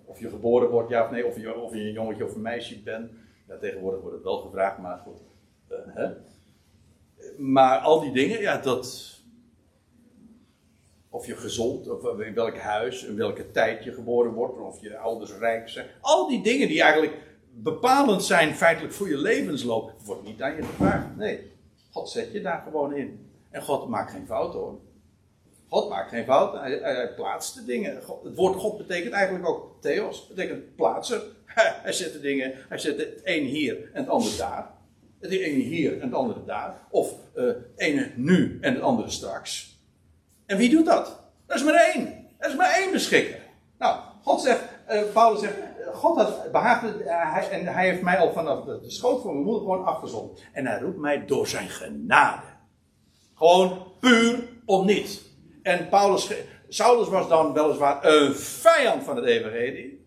[0.06, 2.42] Of je geboren wordt, ja of nee, of je, of je een jongetje of een
[2.42, 3.12] meisje bent.
[3.48, 5.20] Ja, tegenwoordig wordt het wel gevraagd, maar goed.
[5.70, 6.10] Uh, hè?
[7.38, 9.20] Maar al die dingen, ja, dat.
[11.10, 14.98] of je gezond, of in welk huis, in welke tijd je geboren wordt, of je
[14.98, 15.88] ouders rijk zijn.
[16.02, 17.18] Al die dingen die eigenlijk
[17.54, 21.16] bepalend zijn feitelijk voor je levensloop, wordt niet aan je gevraagd.
[21.18, 21.52] Nee,
[21.92, 23.31] God zet je daar gewoon in.
[23.52, 24.80] En God maakt geen fout hoor.
[25.68, 27.96] God maakt geen fout, hij, plaatst de dingen.
[28.24, 31.22] het woord God betekent eigenlijk ook theos, betekent plaatsen.
[31.84, 34.72] Hij zet de dingen, hij zet het een hier en het ander daar.
[35.20, 36.88] Het ene hier en het andere daar.
[36.90, 39.80] Of uh, het ene nu en het andere straks.
[40.46, 41.20] En wie doet dat?
[41.46, 42.28] Dat is maar één.
[42.40, 43.40] Dat is maar één beschikker.
[43.78, 45.56] Nou, God zegt, uh, Paulus zegt,
[45.94, 49.46] God had behaagd, hij, en hij heeft mij al vanaf de, de schoot van mijn
[49.46, 50.42] moeder gewoon afgezond.
[50.54, 52.51] En hij roept mij door zijn genade.
[53.42, 55.22] Gewoon puur om niets.
[55.62, 56.32] En Paulus,
[56.68, 60.06] Saulus was dan weliswaar een vijand van het evangelie.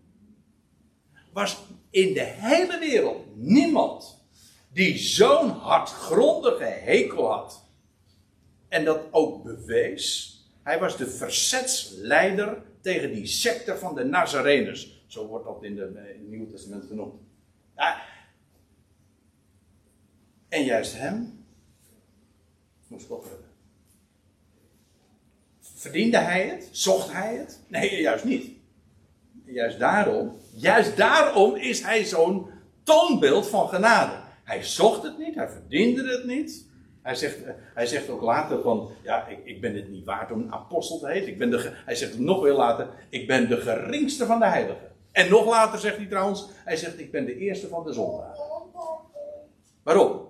[1.33, 1.57] Was
[1.89, 4.25] in de hele wereld niemand
[4.73, 7.63] die zo'n hardgrondige hekel had.
[8.67, 10.33] En dat ook bewees.
[10.63, 15.03] Hij was de verzetsleider tegen die secte van de Nazareners.
[15.07, 17.21] Zo wordt dat in, de, in het Nieuwe Testament genoemd.
[17.75, 18.01] Ja.
[20.49, 21.34] En juist hem
[22.87, 23.07] moest.
[25.59, 26.69] Verdiende hij het?
[26.71, 27.59] Zocht hij het?
[27.67, 28.51] Nee, juist niet.
[29.45, 32.49] Juist daarom, juist daarom is hij zo'n
[32.83, 34.13] toonbeeld van genade.
[34.43, 36.65] Hij zocht het niet, hij verdiende het niet.
[37.01, 37.37] Hij zegt,
[37.73, 40.99] hij zegt ook later van, ja, ik, ik ben het niet waard om een apostel
[40.99, 41.27] te heten.
[41.27, 44.91] Ik ben de, hij zegt nog veel later, ik ben de geringste van de heiligen.
[45.11, 48.43] En nog later zegt hij trouwens, hij zegt, ik ben de eerste van de zondagen.
[49.83, 50.27] Waarom?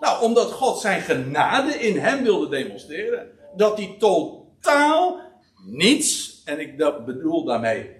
[0.00, 3.30] Nou, omdat God zijn genade in hem wilde demonstreren.
[3.56, 5.20] Dat hij totaal
[5.64, 7.90] niets, en ik bedoel daarmee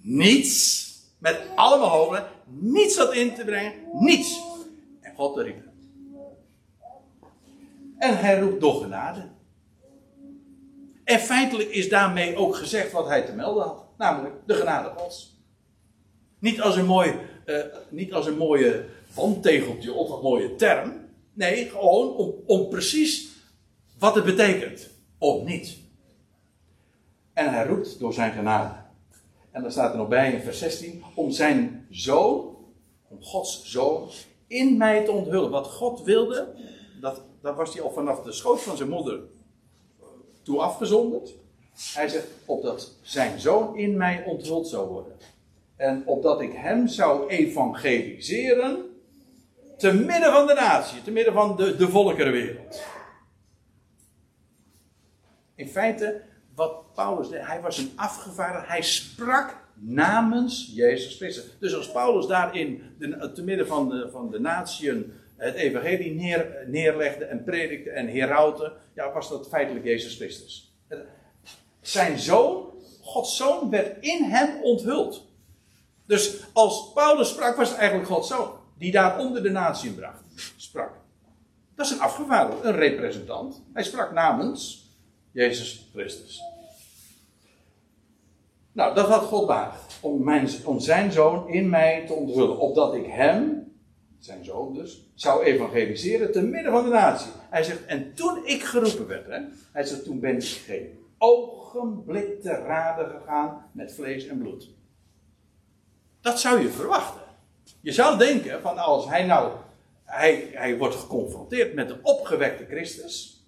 [0.00, 0.84] niets,
[1.18, 4.40] met alle hoofden, niets had in te brengen, niets.
[5.00, 5.64] En God riep.
[7.98, 9.28] En hij roept door genade.
[11.04, 13.84] En feitelijk is daarmee ook gezegd wat hij te melden had.
[13.98, 15.40] Namelijk de genade Gods.
[16.38, 17.14] Niet als een, mooi,
[17.46, 21.05] uh, niet als een mooie wandtegeltje of een mooie term.
[21.36, 23.28] Nee, gewoon om, om precies
[23.98, 24.88] wat het betekent.
[25.18, 25.76] Om niet.
[27.32, 28.74] En hij roept door zijn genade.
[29.50, 31.02] En dan staat er nog bij in vers 16.
[31.14, 32.56] Om zijn zoon,
[33.08, 34.08] om Gods zoon,
[34.46, 35.50] in mij te onthullen.
[35.50, 36.54] Wat God wilde,
[37.00, 39.20] dat, dat was hij al vanaf de schoot van zijn moeder
[40.42, 41.34] toe afgezonderd.
[41.94, 45.16] Hij zegt, opdat zijn zoon in mij onthuld zou worden.
[45.76, 48.95] En opdat ik hem zou evangeliseren.
[49.76, 52.82] Te midden van de natie, te midden van de, de volkerenwereld.
[55.54, 56.22] In feite,
[56.54, 61.44] wat Paulus deed, hij was een afgevaardigde, hij sprak namens Jezus Christus.
[61.58, 62.82] Dus als Paulus daarin,
[63.34, 68.72] te midden van de, van de natieën, het evangelie neer, neerlegde en predikte en herautte,
[68.94, 70.74] ja, was dat feitelijk Jezus Christus.
[71.80, 75.26] Zijn zoon, Gods zoon, werd in hem onthuld.
[76.06, 80.22] Dus als Paulus sprak, was het eigenlijk Gods zoon, die daar onder de natie bracht,
[80.56, 80.92] sprak.
[81.74, 83.62] Dat is een afgevaardigde, een representant.
[83.72, 84.90] Hij sprak namens
[85.30, 86.40] Jezus Christus.
[88.72, 89.98] Nou, dat had God behaagd.
[90.00, 90.30] Om,
[90.64, 92.58] om zijn zoon in mij te onthullen.
[92.58, 93.72] Opdat ik hem,
[94.18, 97.30] zijn zoon dus, zou evangeliseren te midden van de natie.
[97.50, 99.40] Hij zegt, en toen ik geroepen werd, hè,
[99.72, 104.70] hij zegt, toen ben ik geen ogenblik te raden gegaan met vlees en bloed.
[106.20, 107.25] Dat zou je verwachten.
[107.86, 109.52] Je zou denken van als hij nou,
[110.04, 113.46] hij, hij wordt geconfronteerd met de opgewekte Christus.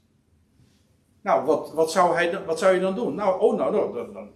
[1.22, 3.14] Nou, wat, wat, zou, hij, wat zou je dan doen?
[3.14, 4.31] Nou, oh, nou, nou dan, dan,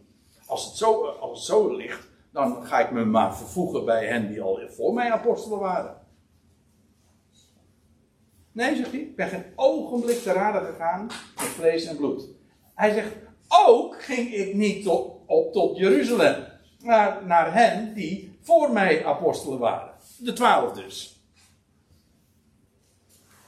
[0.46, 4.28] als, het zo, als het zo ligt, dan ga ik me maar vervoegen bij hen
[4.28, 5.96] die al voor mij apostelen waren.
[8.52, 12.28] Nee, zegt hij, ik ben geen ogenblik te raden gegaan met vlees en bloed.
[12.74, 13.14] Hij zegt,
[13.66, 16.44] ook ging ik niet tot, op tot Jeruzalem.
[16.78, 19.91] Naar, naar hen die voor mij apostelen waren.
[20.22, 21.20] De twaalf dus.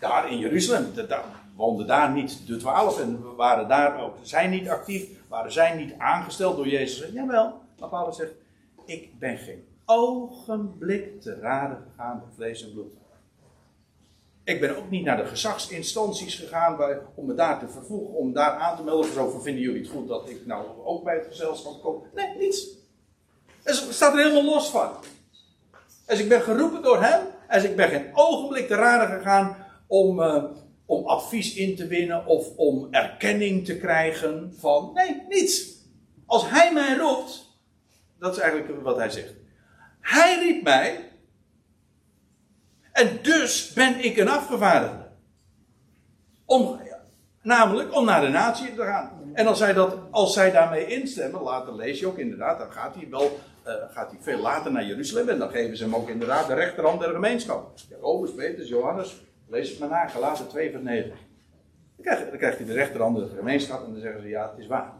[0.01, 1.25] Daar in Jeruzalem, daar
[1.57, 5.95] woonden daar niet de twaalf en waren daar ook, zijn niet actief, waren zij niet
[5.99, 7.13] aangesteld door Jezus.
[7.13, 8.33] Jawel, maar Paulus zegt,
[8.85, 12.93] ik ben geen ogenblik te raden gegaan met vlees en bloed.
[14.45, 18.33] Ik ben ook niet naar de gezagsinstanties gegaan bij, om me daar te vervoegen, om
[18.33, 19.13] daar aan te melden.
[19.13, 22.03] Zo vinden jullie het goed dat ik nou ook bij het gezelschap kom?
[22.15, 22.69] Nee, niets.
[23.63, 24.91] Het staat er helemaal los van.
[26.07, 27.21] Dus ik ben geroepen door hem.
[27.49, 30.45] En ik ben geen ogenblik te raden gegaan om, uh,
[30.87, 34.91] om advies in te winnen of om erkenning te krijgen van.
[34.95, 35.73] Nee, niets.
[36.27, 37.59] Als hij mij roept,
[38.19, 39.35] dat is eigenlijk wat hij zegt.
[40.01, 41.11] Hij riep mij.
[42.93, 45.07] En dus ben ik een afgevaardigde.
[46.45, 46.81] Om,
[47.43, 49.31] namelijk om naar de natie te gaan.
[49.33, 52.95] En als zij, dat, als zij daarmee instemmen, later lees je ook inderdaad, dan gaat
[52.95, 55.29] hij wel uh, gaat hij veel later naar Jeruzalem.
[55.29, 57.73] En dan geven ze hem ook inderdaad de rechterhand der gemeenschap.
[57.89, 61.09] Jacobus, Petrus, Johannes, lees het maar na, gelaten 2 vers 9.
[61.09, 61.17] Dan
[62.05, 64.67] krijgt, dan krijgt hij de rechterhand der gemeenschap en dan zeggen ze ja, het is
[64.67, 64.93] waar.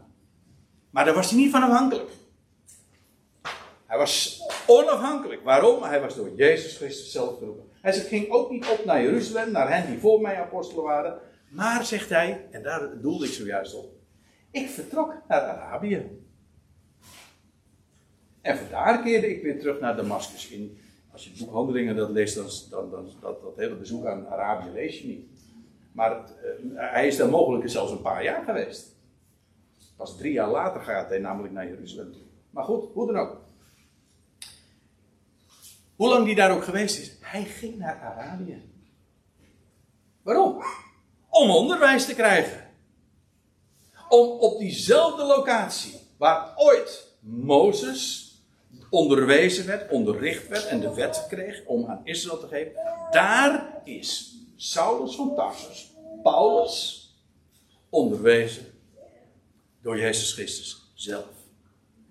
[0.89, 2.09] Maar daar was hij niet van afhankelijk.
[3.85, 5.43] Hij was onafhankelijk.
[5.43, 5.83] Waarom?
[5.83, 7.65] Hij was door Jezus Christus zelf geroepen.
[7.81, 11.19] Hij ging ook niet op naar Jeruzalem, naar hen die voor mij apostelen waren.
[11.49, 13.93] Maar, zegt hij, en daar doelde ik zojuist op.
[14.51, 16.24] Ik vertrok naar Arabië.
[18.45, 20.49] En vandaar keerde ik weer terug naar Damascus.
[20.49, 20.77] In,
[21.11, 24.27] als je het boek Handelingen dat leest, dan, dan, dan dat, dat hele bezoek aan
[24.27, 25.27] Arabië lees je niet.
[25.91, 26.23] Maar uh,
[26.75, 28.95] hij is daar mogelijk zelfs een paar jaar geweest.
[29.95, 32.21] Pas drie jaar later gaat hij namelijk naar Jeruzalem toe.
[32.49, 33.41] Maar goed, hoe dan ook.
[35.95, 38.61] Hoe lang die daar ook geweest is, hij ging naar Arabië.
[40.21, 40.63] Waarom?
[41.29, 42.69] Om onderwijs te krijgen.
[44.09, 48.24] Om op diezelfde locatie waar ooit Mozes
[48.89, 52.71] onderwezen werd, onderricht werd en de wet kreeg om aan Israël te geven.
[53.11, 55.91] Daar is Saulus van Tarsus,
[56.23, 57.09] Paulus,
[57.89, 58.65] onderwezen
[59.81, 61.29] door Jezus Christus zelf.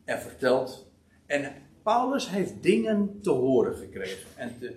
[0.05, 0.87] En verteld.
[1.27, 1.53] En
[1.83, 4.77] Paulus heeft dingen te horen gekregen en, te,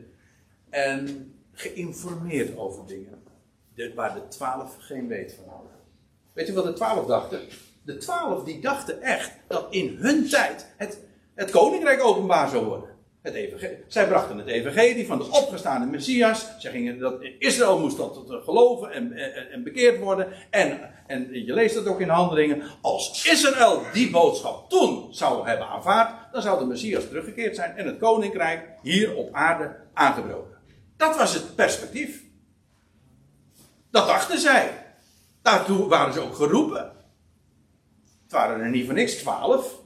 [0.70, 3.24] en geïnformeerd over dingen
[3.96, 5.72] waar de twaalf geen weet van hadden.
[6.34, 7.40] Weet je wat de twaalf dachten?
[7.84, 11.00] De twaalf die dachten echt dat in hun tijd het
[11.38, 12.90] het koninkrijk openbaar zou worden.
[13.22, 13.78] Het evangelie.
[13.88, 16.48] Zij brachten het evangelie van de opgestaande Messias.
[16.60, 20.28] Zij gingen dat Israël moest dat geloven en, en, en, bekeerd worden.
[20.50, 22.64] En, en je leest dat ook in handelingen.
[22.82, 27.86] Als Israël die boodschap toen zou hebben aanvaard, dan zou de Messias teruggekeerd zijn en
[27.86, 30.58] het koninkrijk hier op aarde aangebroken.
[30.98, 32.24] Dat was het perspectief.
[33.92, 34.86] Dat dachten zij.
[35.42, 36.92] Daartoe waren ze ook geroepen.
[38.24, 39.86] Het waren er niet voor niks twaalf.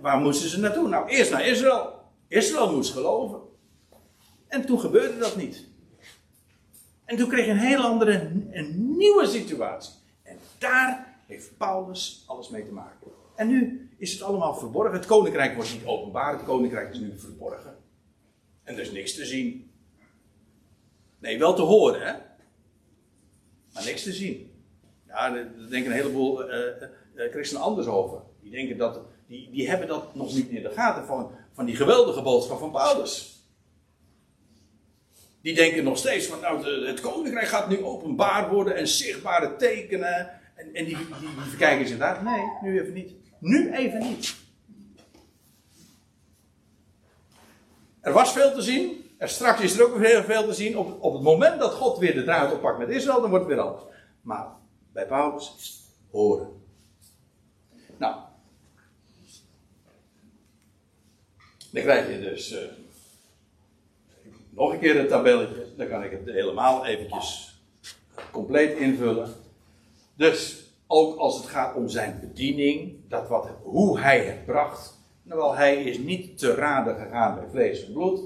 [0.00, 0.88] Waar moesten ze naartoe?
[0.88, 2.02] Nou, eerst naar Israël.
[2.28, 3.40] Israël moest geloven.
[4.48, 5.64] En toen gebeurde dat niet.
[7.04, 9.94] En toen kreeg je een heel andere, een nieuwe situatie.
[10.22, 13.10] En daar heeft Paulus alles mee te maken.
[13.36, 14.92] En nu is het allemaal verborgen.
[14.92, 17.76] Het koninkrijk wordt niet openbaar, het koninkrijk is nu verborgen.
[18.62, 19.70] En er is niks te zien.
[21.18, 22.12] Nee, wel te horen, hè?
[23.72, 24.52] Maar niks te zien.
[25.06, 28.20] Ja, daar denken een heleboel uh, christenen anders over.
[28.40, 31.76] Die denken dat die, die hebben dat nog niet in de gaten van, van die
[31.76, 33.34] geweldige boodschap van Paulus.
[35.40, 40.30] Die denken nog steeds van, nou, het koninkrijk gaat nu openbaar worden en zichtbare tekenen.
[40.54, 42.24] En, en die, die, die verkijken zich daar.
[42.24, 43.12] Nee, nu even niet.
[43.38, 44.34] Nu even niet.
[48.00, 49.10] Er was veel te zien.
[49.18, 50.78] En straks is er ook weer veel te zien.
[50.78, 53.54] Op, op het moment dat God weer de draad oppakt met Israël, dan wordt het
[53.54, 53.84] weer anders.
[54.22, 54.46] Maar
[54.92, 56.62] bij Paulus is het horen.
[57.96, 58.16] Nou,
[61.74, 62.58] Dan krijg je dus uh,
[64.50, 65.66] nog een keer een tabelletje.
[65.76, 67.58] Dan kan ik het helemaal eventjes
[68.30, 69.28] compleet invullen.
[70.16, 75.00] Dus ook als het gaat om zijn bediening, dat wat, hoe hij het bracht.
[75.22, 78.20] Nou, hij is niet te raden gegaan bij vlees en bloed.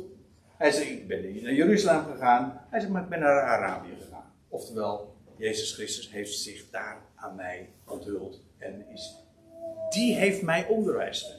[0.57, 2.67] Hij zegt, ik ben naar Jeruzalem gegaan.
[2.71, 4.33] Hij zegt, maar ik ben naar Arabië gegaan.
[4.49, 8.41] Oftewel, Jezus Christus heeft zich daar aan mij onthuld.
[8.59, 9.17] En is,
[9.91, 11.38] die heeft mij onderwijs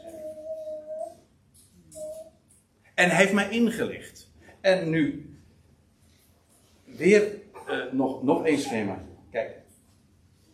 [3.00, 4.30] En heeft mij ingelicht.
[4.62, 5.30] En nu,
[6.86, 7.24] weer
[7.70, 9.02] uh, nog, nog één schema.
[9.32, 9.56] Kijk,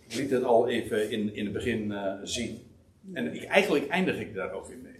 [0.07, 2.61] ik liet het al even in, in het begin uh, zien.
[3.13, 4.99] En eigenlijk eindig ik daar ook weer mee.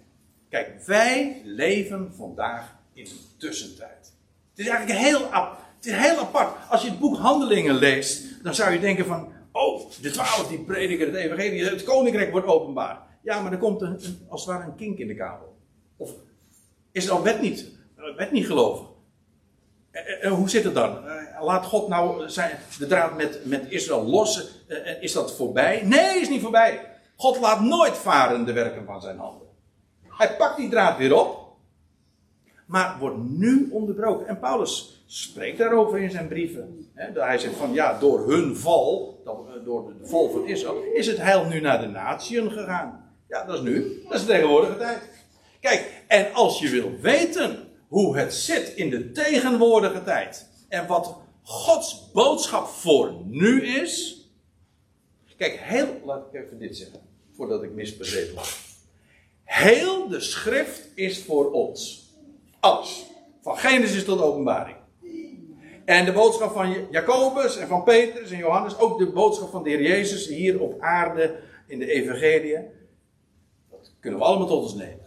[0.49, 4.13] Kijk, wij leven vandaag in een tussentijd.
[4.49, 5.31] Het is eigenlijk heel,
[5.75, 6.69] het is heel apart.
[6.69, 9.33] Als je het boek Handelingen leest, dan zou je denken van...
[9.51, 13.01] Oh, de twaalf die prediken het evangelie, het koninkrijk wordt openbaar.
[13.21, 15.54] Ja, maar er komt een, een, als het ware een kink in de kabel.
[16.95, 17.65] Is al wet niet,
[18.15, 18.85] wet niet geloven.
[20.21, 21.07] En hoe zit het dan?
[21.07, 24.45] Eh, laat God nou zijn, de draad met, met Israël lossen?
[24.67, 25.81] Eh, is dat voorbij?
[25.83, 26.85] Nee, is niet voorbij.
[27.15, 29.47] God laat nooit varen de werken van zijn handen.
[30.07, 31.55] Hij pakt die draad weer op,
[32.65, 34.27] maar wordt nu onderbroken.
[34.27, 36.91] En Paulus spreekt daarover in zijn brieven.
[36.93, 39.31] Hij zegt van ja, door hun val, eh,
[39.65, 43.13] door de val van Israël, is het heil nu naar de natieën gegaan.
[43.27, 44.01] Ja, dat is nu.
[44.03, 45.14] Dat is de tegenwoordige tijd.
[45.65, 51.15] Kijk, en als je wil weten hoe het zit in de tegenwoordige tijd en wat
[51.43, 54.23] Gods boodschap voor nu is.
[55.37, 56.99] Kijk, heel, laat ik even dit zeggen,
[57.35, 58.57] voordat ik misbegrepen word.
[59.43, 62.09] Heel de schrift is voor ons.
[62.59, 63.05] Alles.
[63.41, 64.77] Van Genesis tot openbaring.
[65.85, 69.69] En de boodschap van Jacobus en van Petrus en Johannes, ook de boodschap van de
[69.69, 72.57] Heer Jezus hier op aarde in de Evangelie,
[73.69, 75.04] dat kunnen we allemaal tot ons nemen.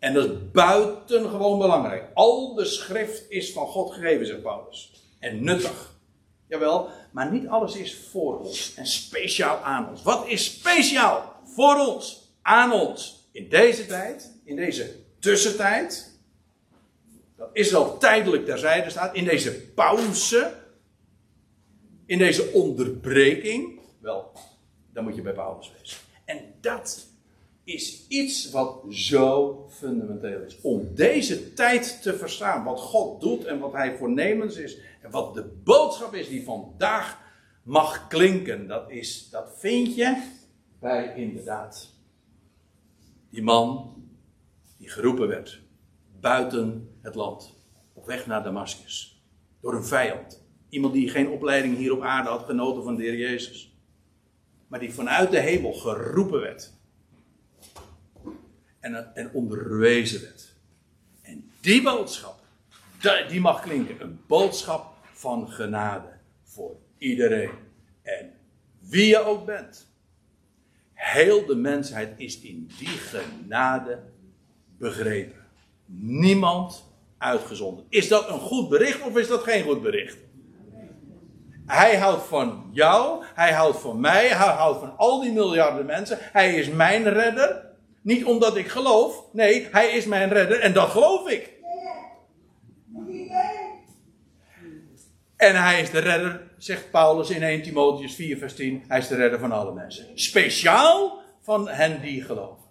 [0.00, 2.04] En dat is buitengewoon belangrijk.
[2.14, 4.92] Al de schrift is van God gegeven, zegt Paulus.
[5.18, 5.98] En nuttig.
[6.46, 10.02] Jawel, maar niet alles is voor ons en speciaal aan ons.
[10.02, 16.18] Wat is speciaal voor ons, aan ons, in deze tijd, in deze tussentijd?
[17.36, 20.54] Dat Israël tijdelijk terzijde staat, in deze pauze,
[22.06, 23.80] in deze onderbreking.
[24.00, 24.32] Wel,
[24.92, 25.98] dan moet je bij Paulus wezen.
[26.24, 27.06] En dat
[27.64, 30.60] is iets wat zo fundamenteel is.
[30.60, 34.78] Om deze tijd te verstaan, wat God doet en wat Hij voornemens is.
[35.02, 37.18] En wat de boodschap is die vandaag
[37.62, 38.66] mag klinken.
[38.66, 40.22] Dat, is, dat vind je
[40.78, 41.98] bij inderdaad
[43.30, 43.94] die man
[44.78, 45.60] die geroepen werd
[46.20, 47.58] buiten het land.
[47.92, 49.22] Op weg naar Damascus.
[49.60, 50.44] Door een vijand.
[50.68, 53.78] Iemand die geen opleiding hier op aarde had genoten van de Heer Jezus.
[54.66, 56.79] Maar die vanuit de hemel geroepen werd
[58.80, 60.54] en, en onderwezen werd.
[61.22, 62.38] En die boodschap,
[63.28, 64.00] die mag klinken.
[64.00, 66.08] Een boodschap van genade
[66.44, 67.50] voor iedereen.
[68.02, 68.32] En
[68.78, 69.88] wie je ook bent.
[70.92, 73.98] Heel de mensheid is in die genade
[74.78, 75.44] begrepen.
[75.96, 76.84] Niemand
[77.18, 77.84] uitgezonden.
[77.88, 80.16] Is dat een goed bericht of is dat geen goed bericht?
[81.66, 86.18] Hij houdt van jou, hij houdt van mij, hij houdt van al die miljarden mensen.
[86.20, 87.69] Hij is mijn redder.
[88.02, 89.24] Niet omdat ik geloof.
[89.32, 91.58] Nee, hij is mijn redder en dat geloof ik.
[95.36, 98.84] En hij is de redder, zegt Paulus in 1 Timotheus 4, vers 10.
[98.88, 100.06] Hij is de redder van alle mensen.
[100.14, 102.64] Speciaal van hen die geloven.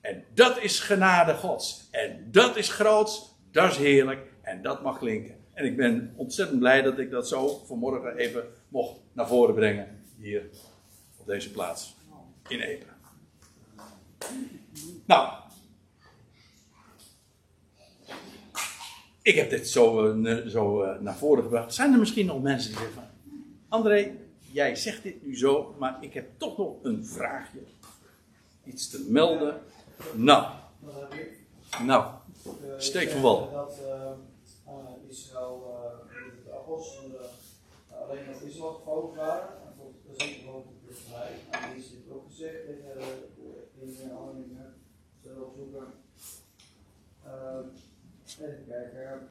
[0.00, 1.88] En dat is genade Gods.
[1.90, 5.36] En dat is groots, dat is heerlijk en dat mag klinken.
[5.52, 10.04] En ik ben ontzettend blij dat ik dat zo vanmorgen even mocht naar voren brengen.
[10.18, 10.42] Hier
[11.16, 11.96] op deze plaats
[12.48, 12.93] in Epen.
[15.04, 15.32] Nou.
[19.22, 21.74] Ik heb dit zo, uh, zo uh, naar voren gebracht.
[21.74, 23.10] Zijn er misschien nog mensen die zeggen.
[23.68, 24.16] André,
[24.52, 27.58] jij zegt dit nu zo, maar ik heb toch nog een vraagje.
[28.64, 29.60] Iets te melden.
[30.14, 30.52] Nou.
[31.82, 32.12] Nou.
[32.76, 33.50] Steek van wal.
[33.52, 33.80] Dat
[34.66, 35.80] uh, Israël,
[36.44, 37.20] de apostelen,
[38.02, 39.48] alleen nog Israël gevolgd waren.
[40.18, 40.34] En
[40.86, 41.30] de vrij.
[41.50, 43.02] En die is dit ook gezegd tegen
[43.80, 44.74] in Handelingen
[45.22, 45.86] zullen opzoeken.
[47.26, 47.58] Uh,
[48.40, 49.28] even kijken.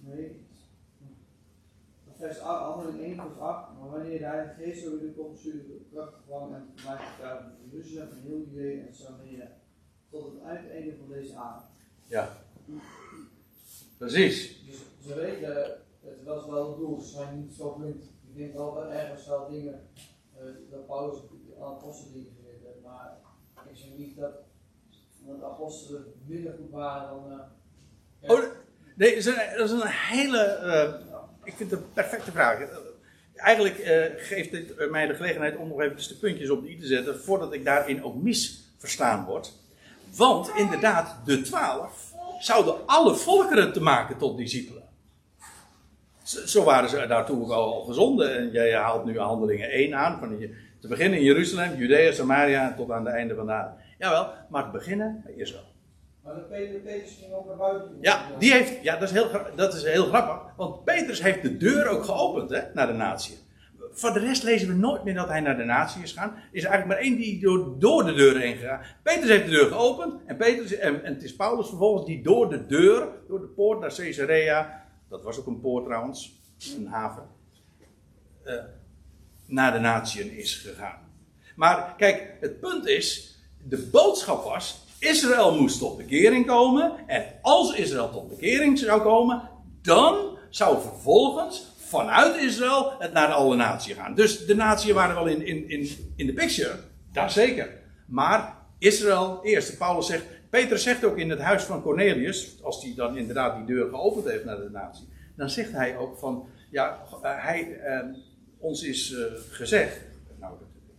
[0.00, 0.46] Nee.
[2.16, 3.78] Vers 8, handeling 1 vers 8.
[3.78, 7.70] Maar wanneer de Heilige Geest over u komt, zul u kracht gevangen en getuigen in
[7.70, 9.56] Jeruzalem en heel Judea en Samaria.
[10.10, 11.70] Tot het uiteinde van deze avond.
[12.06, 12.36] Ja.
[13.98, 14.64] Precies.
[14.66, 15.54] Dus ze weten,
[16.00, 18.04] het was wel het doel, ze zijn niet zo blind.
[18.04, 19.88] Ik denk wel dat ergens wel dingen,
[20.36, 21.18] uh, dat Paulus
[21.60, 22.26] aan apostelen
[23.54, 24.32] maar ik zie niet dat,
[25.26, 27.40] de apostelen minder goed waren dan.
[28.22, 28.40] Uh, oh,
[28.94, 29.24] nee, dat
[29.64, 30.60] is een, hele.
[30.62, 32.58] Uh, ik vind het een perfecte vraag.
[33.34, 36.78] Eigenlijk uh, geeft dit mij de gelegenheid om nog even de puntjes op de i
[36.78, 37.20] te zetten.
[37.20, 39.52] voordat ik daarin ook misverstaan word.
[40.16, 44.82] Want inderdaad, de twaalf zouden alle volkeren te maken tot discipelen.
[46.24, 48.36] Zo waren ze daartoe ook al gezonden.
[48.36, 50.18] En jij haalt nu handelingen 1 aan.
[50.18, 53.74] Van je, te beginnen in Jeruzalem, Judea, Samaria tot aan het einde van de aarde.
[53.98, 55.64] Jawel, maar te beginnen bij Israël.
[56.22, 57.96] Maar de Petrus ging ook naar buiten.
[58.00, 60.54] Ja, die heeft, ja dat, is heel, dat is heel grappig.
[60.56, 63.38] Want Petrus heeft de deur ook geopend hè, naar de natie.
[63.92, 66.30] Voor de rest lezen we nooit meer dat hij naar de natie is gegaan.
[66.30, 68.80] Er is eigenlijk maar één die door, door de deur heen gegaan.
[69.02, 70.14] Petrus heeft de deur geopend.
[70.26, 73.80] En, Petrus, en, en het is Paulus vervolgens die door de deur, door de poort
[73.80, 74.84] naar Caesarea.
[75.08, 76.40] Dat was ook een poort trouwens,
[76.76, 77.22] een haven.
[78.44, 78.54] Uh,
[79.46, 80.98] naar de natieën is gegaan.
[81.56, 86.92] Maar kijk, het punt is, de boodschap was, Israël moest tot bekering komen.
[87.06, 89.42] En als Israël tot bekering zou komen,
[89.82, 94.14] dan zou vervolgens vanuit Israël het naar alle naties gaan.
[94.14, 96.78] Dus de naties waren wel in, in, in, in de picture,
[97.12, 97.68] daar zeker.
[98.06, 99.78] Maar Israël eerst.
[99.78, 103.76] Paulus zegt, Peter zegt ook in het huis van Cornelius, als hij dan inderdaad die
[103.76, 107.98] deur geopend heeft naar de natie, dan zegt hij ook van, ja, hij, eh,
[108.64, 109.18] ons is uh,
[109.50, 110.00] gezegd.
[110.40, 110.54] Nou,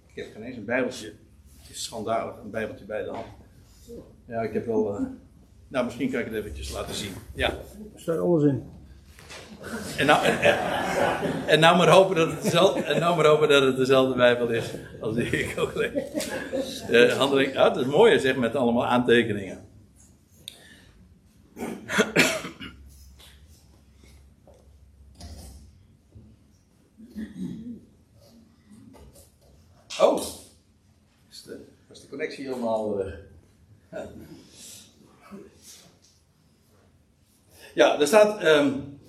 [0.07, 1.13] ik heb geen eens een Bijbeltje.
[1.61, 3.25] Het is schandalig, een Bijbeltje bij de hand.
[4.27, 4.99] Ja, ik heb wel.
[4.99, 5.07] Uh,
[5.67, 7.13] nou, misschien kan ik het eventjes laten zien.
[7.33, 7.49] Ja.
[7.93, 8.63] Er staat alles in.
[9.97, 10.57] En nou, en,
[11.47, 14.49] en, nou maar hopen dat het dezelfde, en nou maar hopen dat het dezelfde Bijbel
[14.49, 14.65] is
[15.01, 16.83] als die ik ook lees.
[16.89, 19.65] Uh, handeling, ja, dat is mooi, zeg, met allemaal aantekeningen.
[32.23, 33.05] Zie helemaal.
[33.05, 33.13] Uh,
[37.73, 38.43] ja, er staat.
[38.43, 38.99] Um,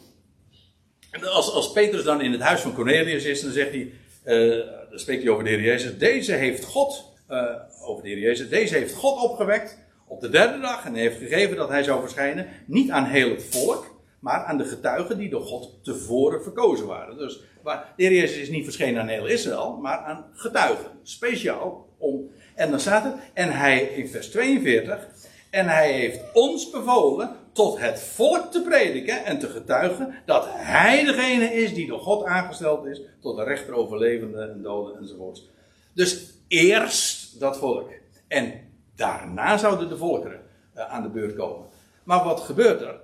[1.22, 3.92] als, als Petrus dan in het huis van Cornelius is, dan zegt hij.
[4.24, 5.98] Uh, dan spreekt hij over de Heer Jezus.
[5.98, 7.14] Deze heeft God.
[7.30, 8.48] Uh, over de Heer Jezus.
[8.48, 9.78] Deze heeft God opgewekt.
[10.06, 10.84] Op de derde dag.
[10.84, 12.48] En heeft gegeven dat hij zou verschijnen.
[12.66, 13.94] Niet aan heel het volk.
[14.20, 17.18] Maar aan de getuigen die door God tevoren verkozen waren.
[17.18, 19.76] Dus maar de Heer Jezus is niet verschenen aan heel Israël.
[19.76, 20.90] Maar aan getuigen.
[21.02, 22.30] Speciaal om.
[22.56, 23.12] En dan staat er.
[23.32, 25.08] En hij in vers 42.
[25.50, 31.04] En hij heeft ons bevolen tot het volk te prediken en te getuigen dat hij
[31.04, 35.48] degene is die door God aangesteld is tot de rechter over levenden en doden enzovoorts.
[35.92, 37.90] Dus eerst dat volk.
[38.28, 38.52] En
[38.94, 40.40] daarna zouden de volkeren
[40.76, 41.66] uh, aan de beurt komen.
[42.04, 43.00] Maar wat gebeurt er?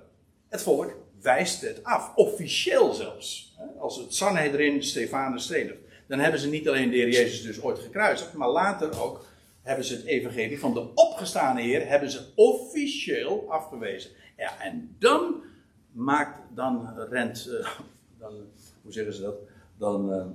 [0.49, 3.55] Het volk wijst het af, officieel zelfs.
[3.79, 5.77] Als het Sanhedrin Stefanus stenigt,
[6.07, 9.25] dan hebben ze niet alleen de heer Jezus dus ooit gekruisigd, maar later ook
[9.63, 14.11] hebben ze het evangelie van de opgestane Heer hebben ze officieel afgewezen.
[14.37, 15.43] Ja, en dan
[15.91, 17.67] maakt, dan rent, uh,
[18.19, 18.33] dan,
[18.81, 19.35] hoe zeggen ze dat?
[19.77, 20.25] Dan uh,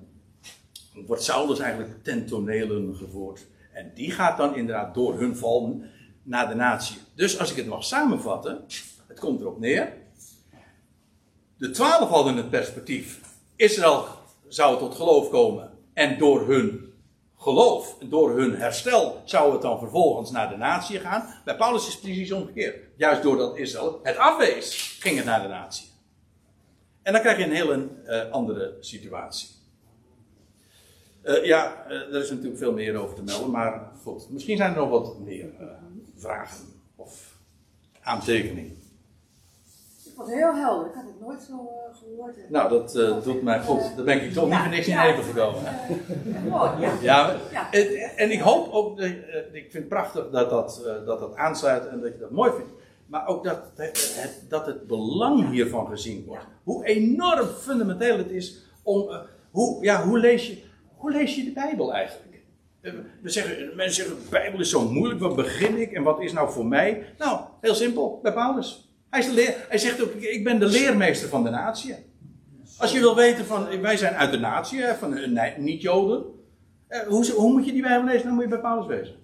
[1.07, 3.47] wordt Saulus eigenlijk ten tonelen gevoerd.
[3.73, 5.83] En die gaat dan inderdaad door hun val
[6.23, 6.99] naar de natie.
[7.15, 8.65] Dus als ik het mag samenvatten,
[9.07, 9.93] het komt erop neer.
[11.57, 13.21] De twaalf hadden het perspectief.
[13.57, 14.07] Israël
[14.49, 15.71] zou tot geloof komen.
[15.93, 16.88] En door hun
[17.39, 21.35] geloof, door hun herstel, zou het dan vervolgens naar de natie gaan.
[21.45, 22.77] Bij Paulus is het precies omgekeerd.
[22.97, 25.87] Juist doordat Israël het afwees, ging het naar de natie.
[27.03, 29.49] En dan krijg je een hele uh, andere situatie.
[31.25, 34.71] Uh, ja, uh, er is natuurlijk veel meer over te melden, maar goed, misschien zijn
[34.71, 35.51] er nog wat meer
[36.17, 36.65] vragen
[36.97, 37.37] of
[38.01, 38.78] aantekeningen
[40.19, 40.87] was heel helder.
[40.87, 42.51] Ik had het nooit zo uh, gehoord.
[42.51, 43.97] Nou, dat uh, doet mij goed.
[43.97, 45.63] Daar ben ik toch niet voor niks in even gekomen.
[46.49, 47.37] mooi, ja.
[47.53, 47.73] ja.
[47.73, 52.01] En, en, ik hoop ook, ik vind het prachtig dat dat, dat dat aansluit en
[52.01, 52.71] dat je dat mooi vindt.
[53.07, 56.47] Maar ook dat het, dat het belang hiervan gezien wordt.
[56.63, 59.11] Hoe enorm fundamenteel het is om.
[59.51, 60.63] hoe, ja, hoe, lees je,
[60.97, 62.43] hoe lees je de Bijbel eigenlijk?
[63.23, 66.33] We zeggen, mensen zeggen, de Bijbel is zo moeilijk, wat begin ik en wat is
[66.33, 67.05] nou voor mij?
[67.19, 68.88] Nou, heel simpel, bij Paulus.
[69.11, 71.95] Hij, is de leer, hij zegt ook, ik ben de leermeester van de natie.
[72.79, 75.19] Als je wil weten van, wij zijn uit de natie, van
[75.57, 76.25] niet-Joden.
[76.89, 78.27] Eh, hoe, hoe, moet je die Bijbel lezen?
[78.27, 79.15] Dan moet je bij Paulus wezen.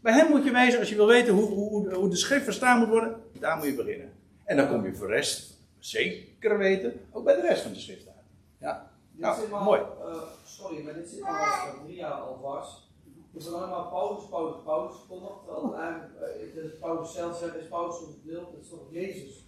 [0.00, 2.78] Bij hem moet je wezen, als je wil weten hoe, hoe, hoe de schrift verstaan
[2.78, 4.12] moet worden, daar moet je beginnen.
[4.44, 7.78] En dan kom je voor de rest, zeker weten, ook bij de rest van de
[7.78, 8.16] schrift uit.
[8.58, 9.80] Ja, nou, mooi.
[9.80, 12.85] Uh, sorry, maar dit zit al drie jaar al vast.
[13.36, 15.44] Ik heb alleen maar Paulus, Paulus, Paulus verkondigd.
[15.44, 19.44] Terwijl eigenlijk, Paulus zelf zegt, is Paulus ons beeld, het is toch Jezus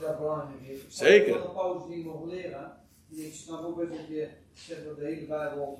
[0.00, 0.80] dat belangrijk is.
[0.88, 1.34] Zeker.
[1.34, 2.72] Ik wil Paulus niet mogen leren.
[3.10, 5.78] Ik snap ook best dat je zegt dat de hele Bijbel,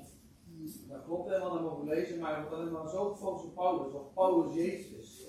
[0.89, 4.13] dat klopt helemaal, dat mogen lezen, maar wordt alleen maar zo gefocust op Paulus, of
[4.13, 5.25] Paulus Jezus is.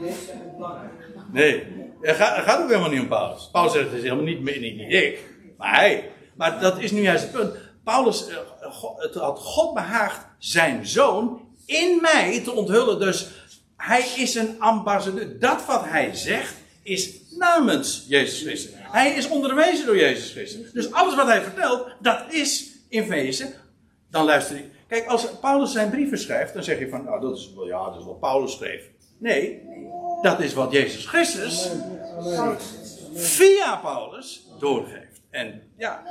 [0.00, 0.92] Jezus is belangrijk.
[1.32, 1.64] Nee,
[2.00, 3.48] het gaat, het gaat ook helemaal niet om Paulus.
[3.52, 6.10] Paulus zegt het is helemaal niet, niet, niet ik, maar hij.
[6.36, 7.56] Maar dat is nu juist het punt.
[7.84, 8.36] Paulus, eh,
[8.96, 13.00] het had God behaagd zijn zoon in mij te onthullen.
[13.00, 13.28] Dus
[13.76, 15.38] hij is een ambassadeur.
[15.38, 18.72] Dat wat hij zegt is namens Jezus Christus.
[18.74, 20.72] Hij is onderwezen door Jezus Christus.
[20.72, 23.54] Dus alles wat hij vertelt, dat is in wezen.
[24.10, 24.64] Dan luister ik.
[24.88, 27.84] Kijk, als Paulus zijn brieven schrijft, dan zeg je van, nou, dat is wel, ja,
[27.84, 28.82] dat is wat Paulus schreef.
[29.18, 29.62] Nee,
[30.22, 31.70] dat is wat Jezus Christus
[33.14, 35.20] via Paulus doorgeeft.
[35.30, 36.02] En ja,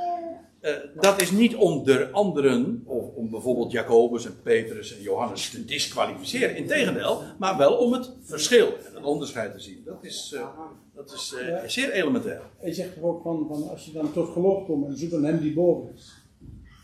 [0.60, 5.50] uh, dat is niet om de anderen, of om bijvoorbeeld Jacobus en Petrus en Johannes
[5.50, 6.56] te disqualificeren.
[6.56, 9.82] Integendeel, maar wel om het verschil en het onderscheid te zien.
[9.84, 10.46] Dat is, uh,
[10.94, 11.68] dat is uh, ja.
[11.68, 12.40] zeer elementair.
[12.58, 15.24] Hij zegt er ook van, van, als je dan tot geloof komt en zoek dan
[15.24, 16.14] hem die boven is.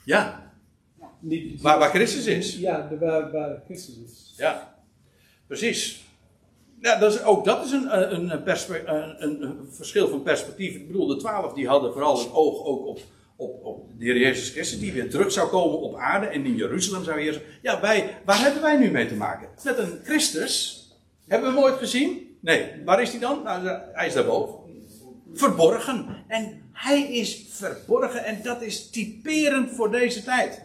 [0.04, 0.52] Ja.
[1.20, 2.56] Niet, waar, waar Christus is.
[2.56, 4.34] Ja, de, waar, waar Christus is.
[4.36, 4.76] Ja,
[5.46, 6.04] precies.
[6.80, 10.74] Ja, dat is, ook dat is een, een, een, een, verschil van perspectief.
[10.74, 13.00] Ik bedoel, de twaalf die hadden vooral het oog ook op
[13.36, 16.56] op, op de Heer Jezus Christus, die weer terug zou komen op aarde en in
[16.56, 17.42] Jeruzalem zou heersen.
[17.62, 19.48] Ja, wij, waar hebben wij nu mee te maken?
[19.64, 20.80] Met een Christus.
[21.28, 22.36] Hebben we hem ooit gezien?
[22.40, 22.82] Nee.
[22.84, 23.42] Waar is hij dan?
[23.42, 24.54] Nou, hij is daarboven.
[25.34, 26.24] Verborgen.
[26.28, 30.62] En hij is verborgen en dat is typerend voor deze tijd.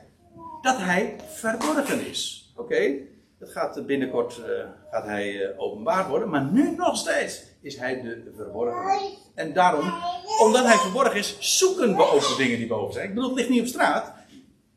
[0.61, 2.51] Dat hij verborgen is.
[2.55, 2.93] Oké,
[3.39, 4.45] dat gaat binnenkort uh,
[4.91, 8.99] gaat hij uh, openbaar worden, maar nu nog steeds is hij de verborgen.
[9.35, 9.93] En daarom,
[10.39, 13.07] omdat hij verborgen is, zoeken we ook de dingen die boven zijn.
[13.07, 14.13] Ik bedoel, het ligt niet op straat.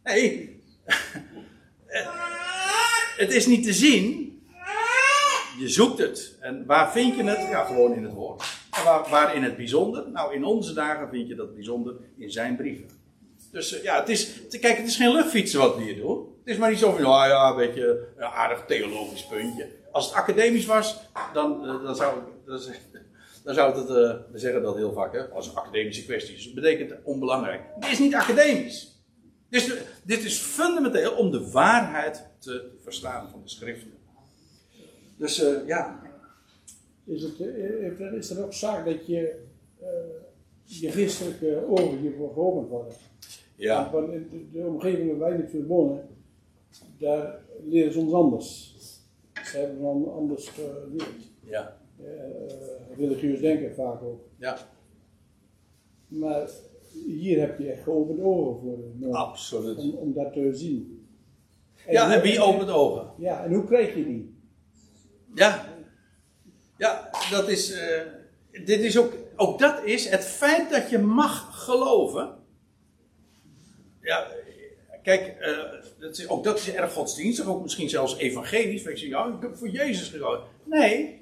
[0.04, 0.60] Nee.
[3.22, 4.28] het is niet te zien.
[5.58, 6.36] Je zoekt het.
[6.40, 7.48] En waar vind je het?
[7.50, 8.42] Ja, gewoon in het woord.
[8.70, 10.10] En waar, waar in het bijzonder?
[10.10, 12.88] Nou, in onze dagen vind je dat bijzonder in zijn brieven.
[13.52, 16.18] Dus uh, ja, het is, kijk, het is geen luchtfietsen wat we hier doen.
[16.18, 19.68] Het is maar niet zo van, ja, ja, een beetje een aardig theologisch puntje.
[19.92, 21.00] Als het academisch was,
[21.32, 22.24] dan, eh, dan zou ik.
[22.46, 22.60] Dan,
[23.44, 26.44] dan zou het, eh, we zeggen dat heel vaak, hè, als een academische kwestie is.
[26.44, 27.62] Dat betekent onbelangrijk.
[27.80, 28.98] Het is niet academisch.
[29.48, 33.92] Dus de- dit is fundamenteel om de waarheid te verstaan van de schriften.
[35.16, 36.00] Dus eh, ja,
[37.04, 37.38] Is, het,
[38.14, 39.42] is er ook zaak dat je,
[39.80, 39.86] eh,
[40.64, 42.92] je geestelijke ogen hiervoor geopend worden?
[43.56, 46.08] ja, Want in de, de omgeving waar wij natuurlijk wonen,
[46.98, 48.69] daar leren ze ons anders.
[49.52, 51.30] Hebben een anders geleerd.
[51.40, 54.20] ja, Eh, religieus denken vaak ook.
[54.38, 54.58] ja,
[56.08, 56.48] Maar
[57.06, 59.16] hier heb je echt geopende ogen voor nodig.
[59.16, 59.78] absoluut.
[59.78, 61.06] Om, om dat te zien.
[61.88, 63.10] Ja, en wie opent ogen?
[63.18, 64.34] Ja, en hoe krijg je die?
[65.34, 65.66] Ja,
[66.78, 67.72] ja dat is.
[67.72, 68.00] eh,
[68.50, 72.36] dit is ook, ook dat is het feit dat je mag geloven.
[74.00, 74.26] Ja,
[75.02, 75.56] kijk, eh,
[75.98, 78.84] dat is, ook dat is erg godsdienstig, ook misschien zelfs evangelisch.
[78.84, 80.42] Ik zeg, ja, ik heb voor Jezus geloofd.
[80.64, 81.18] Nee,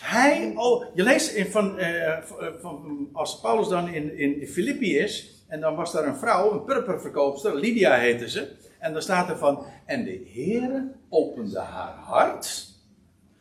[0.00, 4.98] hij, oh, je leest in van, eh, van, van- als Paulus dan in, in Filippi
[4.98, 8.48] is, en dan was daar een vrouw, een purperverkoopster, Lydia heette ze.
[8.78, 12.66] En dan staat er van, en de Heere opende haar hart,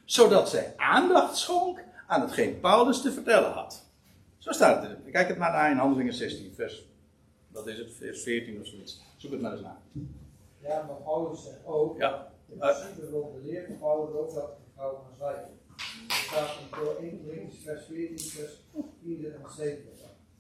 [0.06, 3.89] zodat zij aandacht schonk aan hetgeen Paulus te vertellen had.
[4.38, 4.98] Zo staat het.
[5.12, 6.86] Kijk het maar naar in Handelingen 16, vers,
[7.48, 9.02] wat is het, vers 14 of zoiets.
[9.22, 9.78] Zoek het maar eens na.
[10.62, 12.28] Ja, maar Paulus zegt ook, Ja.
[12.52, 15.60] in principe wil de leer van Paulus ook dat de vrouw gaan zwijgen.
[16.08, 18.52] Er staat in door 1 Corinthians vers 14, vers
[19.04, 19.78] 4 en 7.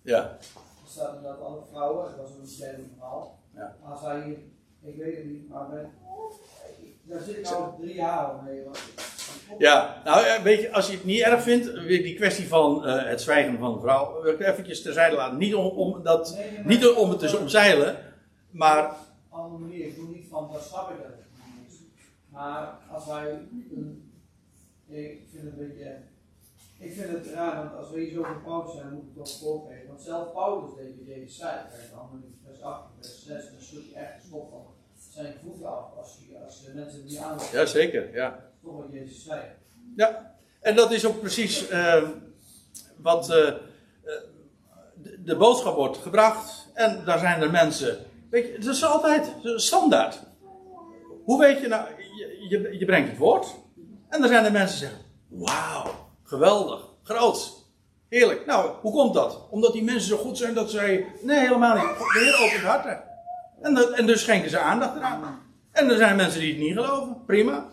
[0.01, 0.37] Ja,
[0.83, 3.39] Er staat inderdaad alle vrouwen, dat was een bekend verhaal.
[3.55, 3.75] Ja.
[3.83, 4.37] Maar hier,
[4.81, 5.85] ik weet het niet, maar met,
[7.03, 8.63] daar zit ik al drie jaar mee.
[8.63, 8.79] Want,
[9.57, 10.01] ja.
[10.03, 13.09] nou ja, weet je, als je het niet erg vindt, weer die kwestie van eh,
[13.09, 15.37] het zwijgen van de vrouw, wil ik eventjes terzijde laten.
[15.37, 18.10] Niet om, om, dat, Nee, niet om het te omzeilen,
[18.51, 18.95] maar
[19.31, 19.85] andere manier.
[19.85, 21.79] Ik doe niet van, dat snap ik dat niet.
[22.29, 23.47] Maar als wij,
[24.87, 25.97] ik vind het een beetje,
[26.77, 29.39] ik vind het raar, want als we hier zo van Paulus zijn, moet ik toch
[29.39, 29.87] voorgeven.
[29.87, 31.59] Want zelf Paulus deed wat Jezus zei.
[31.69, 34.65] Kijk, in vers 8, vers 6, dan sloeg hij echt de van
[35.09, 35.97] zijn voeten af.
[35.97, 38.51] Als, hij, als de mensen het niet aan ja zeker, ja.
[38.63, 39.41] toch wat Jezus zei.
[39.95, 42.09] Ja, en dat is ook precies eh,
[42.97, 43.55] wat eh, eh,
[44.93, 46.67] de, de boodschap wordt gebracht.
[46.73, 48.05] En daar zijn er mensen.
[48.31, 50.19] Weet je, het is altijd standaard.
[51.25, 51.87] Hoe weet je nou,
[52.49, 53.47] je, je, brengt het woord.
[54.09, 55.91] En er zijn er mensen die zeggen: Wauw,
[56.23, 57.51] geweldig, groot,
[58.09, 58.45] heerlijk.
[58.45, 59.47] Nou, hoe komt dat?
[59.49, 61.05] Omdat die mensen zo goed zijn dat zij.
[61.21, 61.83] Nee, helemaal niet.
[61.97, 63.03] De Heer opent harten.
[63.61, 65.39] En, dat- en dus schenken ze aandacht eraan.
[65.71, 67.17] En er zijn mensen die het niet geloven.
[67.25, 67.65] Prima.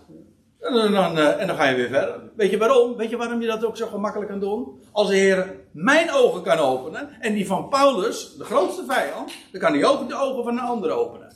[0.61, 2.21] En dan, eh, en dan ga je weer verder.
[2.37, 2.97] Weet je waarom?
[2.97, 4.81] Weet je waarom je dat ook zo gemakkelijk kan doen?
[4.93, 9.61] Als de Heer mijn ogen kan openen en die van Paulus, de grootste vijand, dan
[9.61, 11.33] kan hij ook de ogen van een ander openen.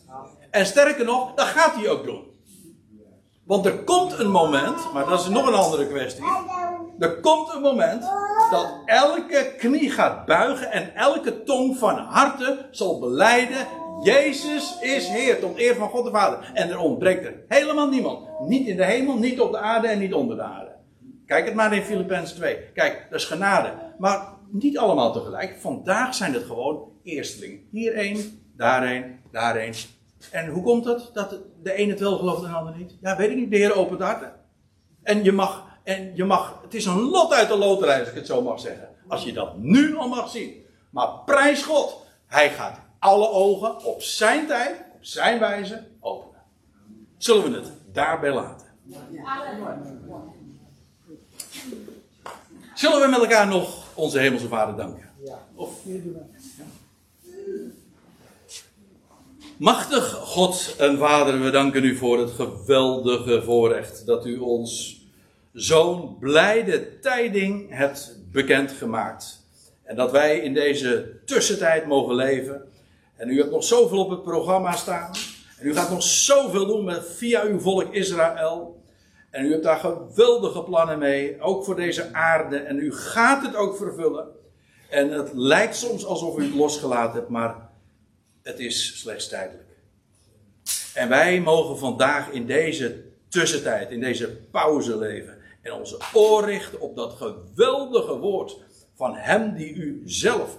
[0.50, 2.30] En sterker nog, dat gaat hij ook doen.
[3.44, 6.24] Want er komt een moment, maar dat is nog een andere kwestie.
[6.98, 8.02] Er komt een moment
[8.50, 13.66] dat elke knie gaat buigen en elke tong van harte zal beleiden:
[14.00, 16.50] Jezus is Heer, tot eer van God de Vader.
[16.54, 18.28] En er ontbreekt er helemaal niemand.
[18.48, 20.70] Niet in de hemel, niet op de aarde en niet onder de aarde.
[21.26, 22.56] Kijk het maar in Filippenzen 2.
[22.74, 23.72] Kijk, dat is genade.
[23.98, 25.56] Maar niet allemaal tegelijk.
[25.60, 27.60] Vandaag zijn het gewoon eerstelingen.
[27.70, 29.74] Hier één, daar één, daar één.
[30.30, 32.96] En hoe komt het dat de een het wel gelooft en de ander niet?
[33.00, 33.50] Ja, weet ik niet.
[33.50, 34.32] De Heer opent harten.
[35.02, 38.14] En je mag, en je mag, het is een lot uit de loterij, als ik
[38.14, 38.88] het zo mag zeggen.
[39.08, 40.64] Als je dat nu al mag zien.
[40.90, 46.40] Maar prijs God, hij gaat alle ogen op zijn tijd, op zijn wijze openen.
[47.18, 48.66] Zullen we het daarbij laten?
[52.74, 55.10] Zullen we met elkaar nog onze hemelse vader danken?
[55.54, 55.80] Of,
[59.56, 65.02] Machtig God en Vader, we danken u voor het geweldige voorrecht dat u ons
[65.52, 69.40] zo'n blijde tijding hebt bekendgemaakt.
[69.82, 72.71] En dat wij in deze tussentijd mogen leven.
[73.22, 75.10] En u hebt nog zoveel op het programma staan.
[75.58, 78.82] En u gaat nog zoveel doen met, via uw volk Israël.
[79.30, 82.56] En u hebt daar geweldige plannen mee, ook voor deze aarde.
[82.56, 84.28] En u gaat het ook vervullen.
[84.90, 87.70] En het lijkt soms alsof u het losgelaten hebt, maar
[88.42, 89.68] het is slechts tijdelijk.
[90.94, 95.38] En wij mogen vandaag in deze tussentijd, in deze pauze leven.
[95.60, 98.58] En onze oor richten op dat geweldige woord
[98.94, 100.58] van Hem die u zelf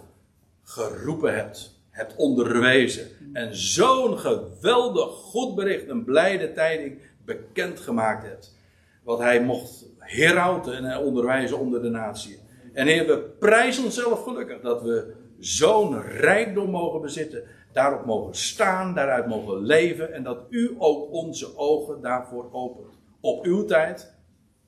[0.64, 3.07] geroepen hebt, hebt onderwezen.
[3.33, 8.57] En zo'n geweldig goed bericht, een blijde tijding bekendgemaakt hebt.
[9.03, 12.39] Wat Hij mocht herauten en onderwijzen onder de natie.
[12.73, 17.43] En Heer, we prijzen onszelf gelukkig dat we zo'n rijkdom mogen bezitten.
[17.71, 20.13] Daarop mogen staan, daaruit mogen leven.
[20.13, 22.93] En dat u ook onze ogen daarvoor opent.
[23.19, 24.13] Op uw tijd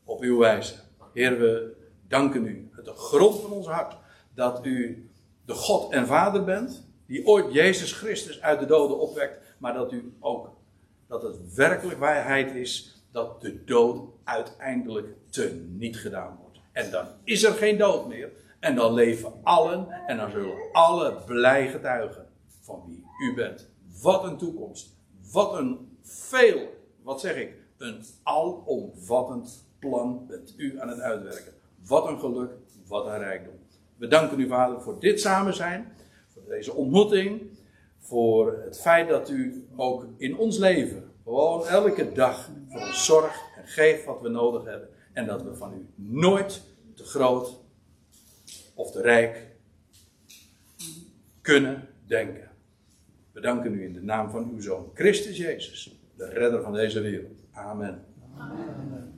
[0.05, 0.73] op uw wijze.
[1.13, 1.76] Heer, we
[2.07, 3.97] danken u uit de grond van ons hart
[4.34, 5.09] dat u
[5.45, 9.91] de God en Vader bent, die ooit Jezus Christus uit de doden opwekt, maar dat
[9.91, 10.49] u ook,
[11.08, 16.60] dat het werkelijk waarheid is dat de dood uiteindelijk te niet gedaan wordt.
[16.72, 18.32] En dan is er geen dood meer.
[18.60, 22.28] En dan leven allen en dan zullen alle blij getuigen
[22.62, 23.70] van wie u bent.
[24.01, 24.95] Wat een toekomst.
[25.32, 26.70] Wat een veel,
[27.03, 31.53] wat zeg ik, een alomvattend plan bent u aan het uitwerken.
[31.88, 32.51] Wat een geluk,
[32.88, 33.53] wat een rijkdom.
[33.97, 35.93] We danken u, Vader, voor dit samen zijn,
[36.48, 37.41] deze ontmoeting,
[38.00, 43.43] voor het feit dat u ook in ons leven, gewoon elke dag, voor ons zorgt
[43.58, 44.89] en geeft wat we nodig hebben.
[45.14, 46.62] En dat we van u nooit
[46.96, 47.60] te groot
[48.74, 49.56] of te rijk
[51.41, 52.50] kunnen denken.
[53.32, 57.02] We danken u in de naam van uw Zoon, Christus Jezus, de redder van deze
[57.02, 57.39] wereld.
[57.52, 58.06] Amen.
[58.38, 59.14] Amen.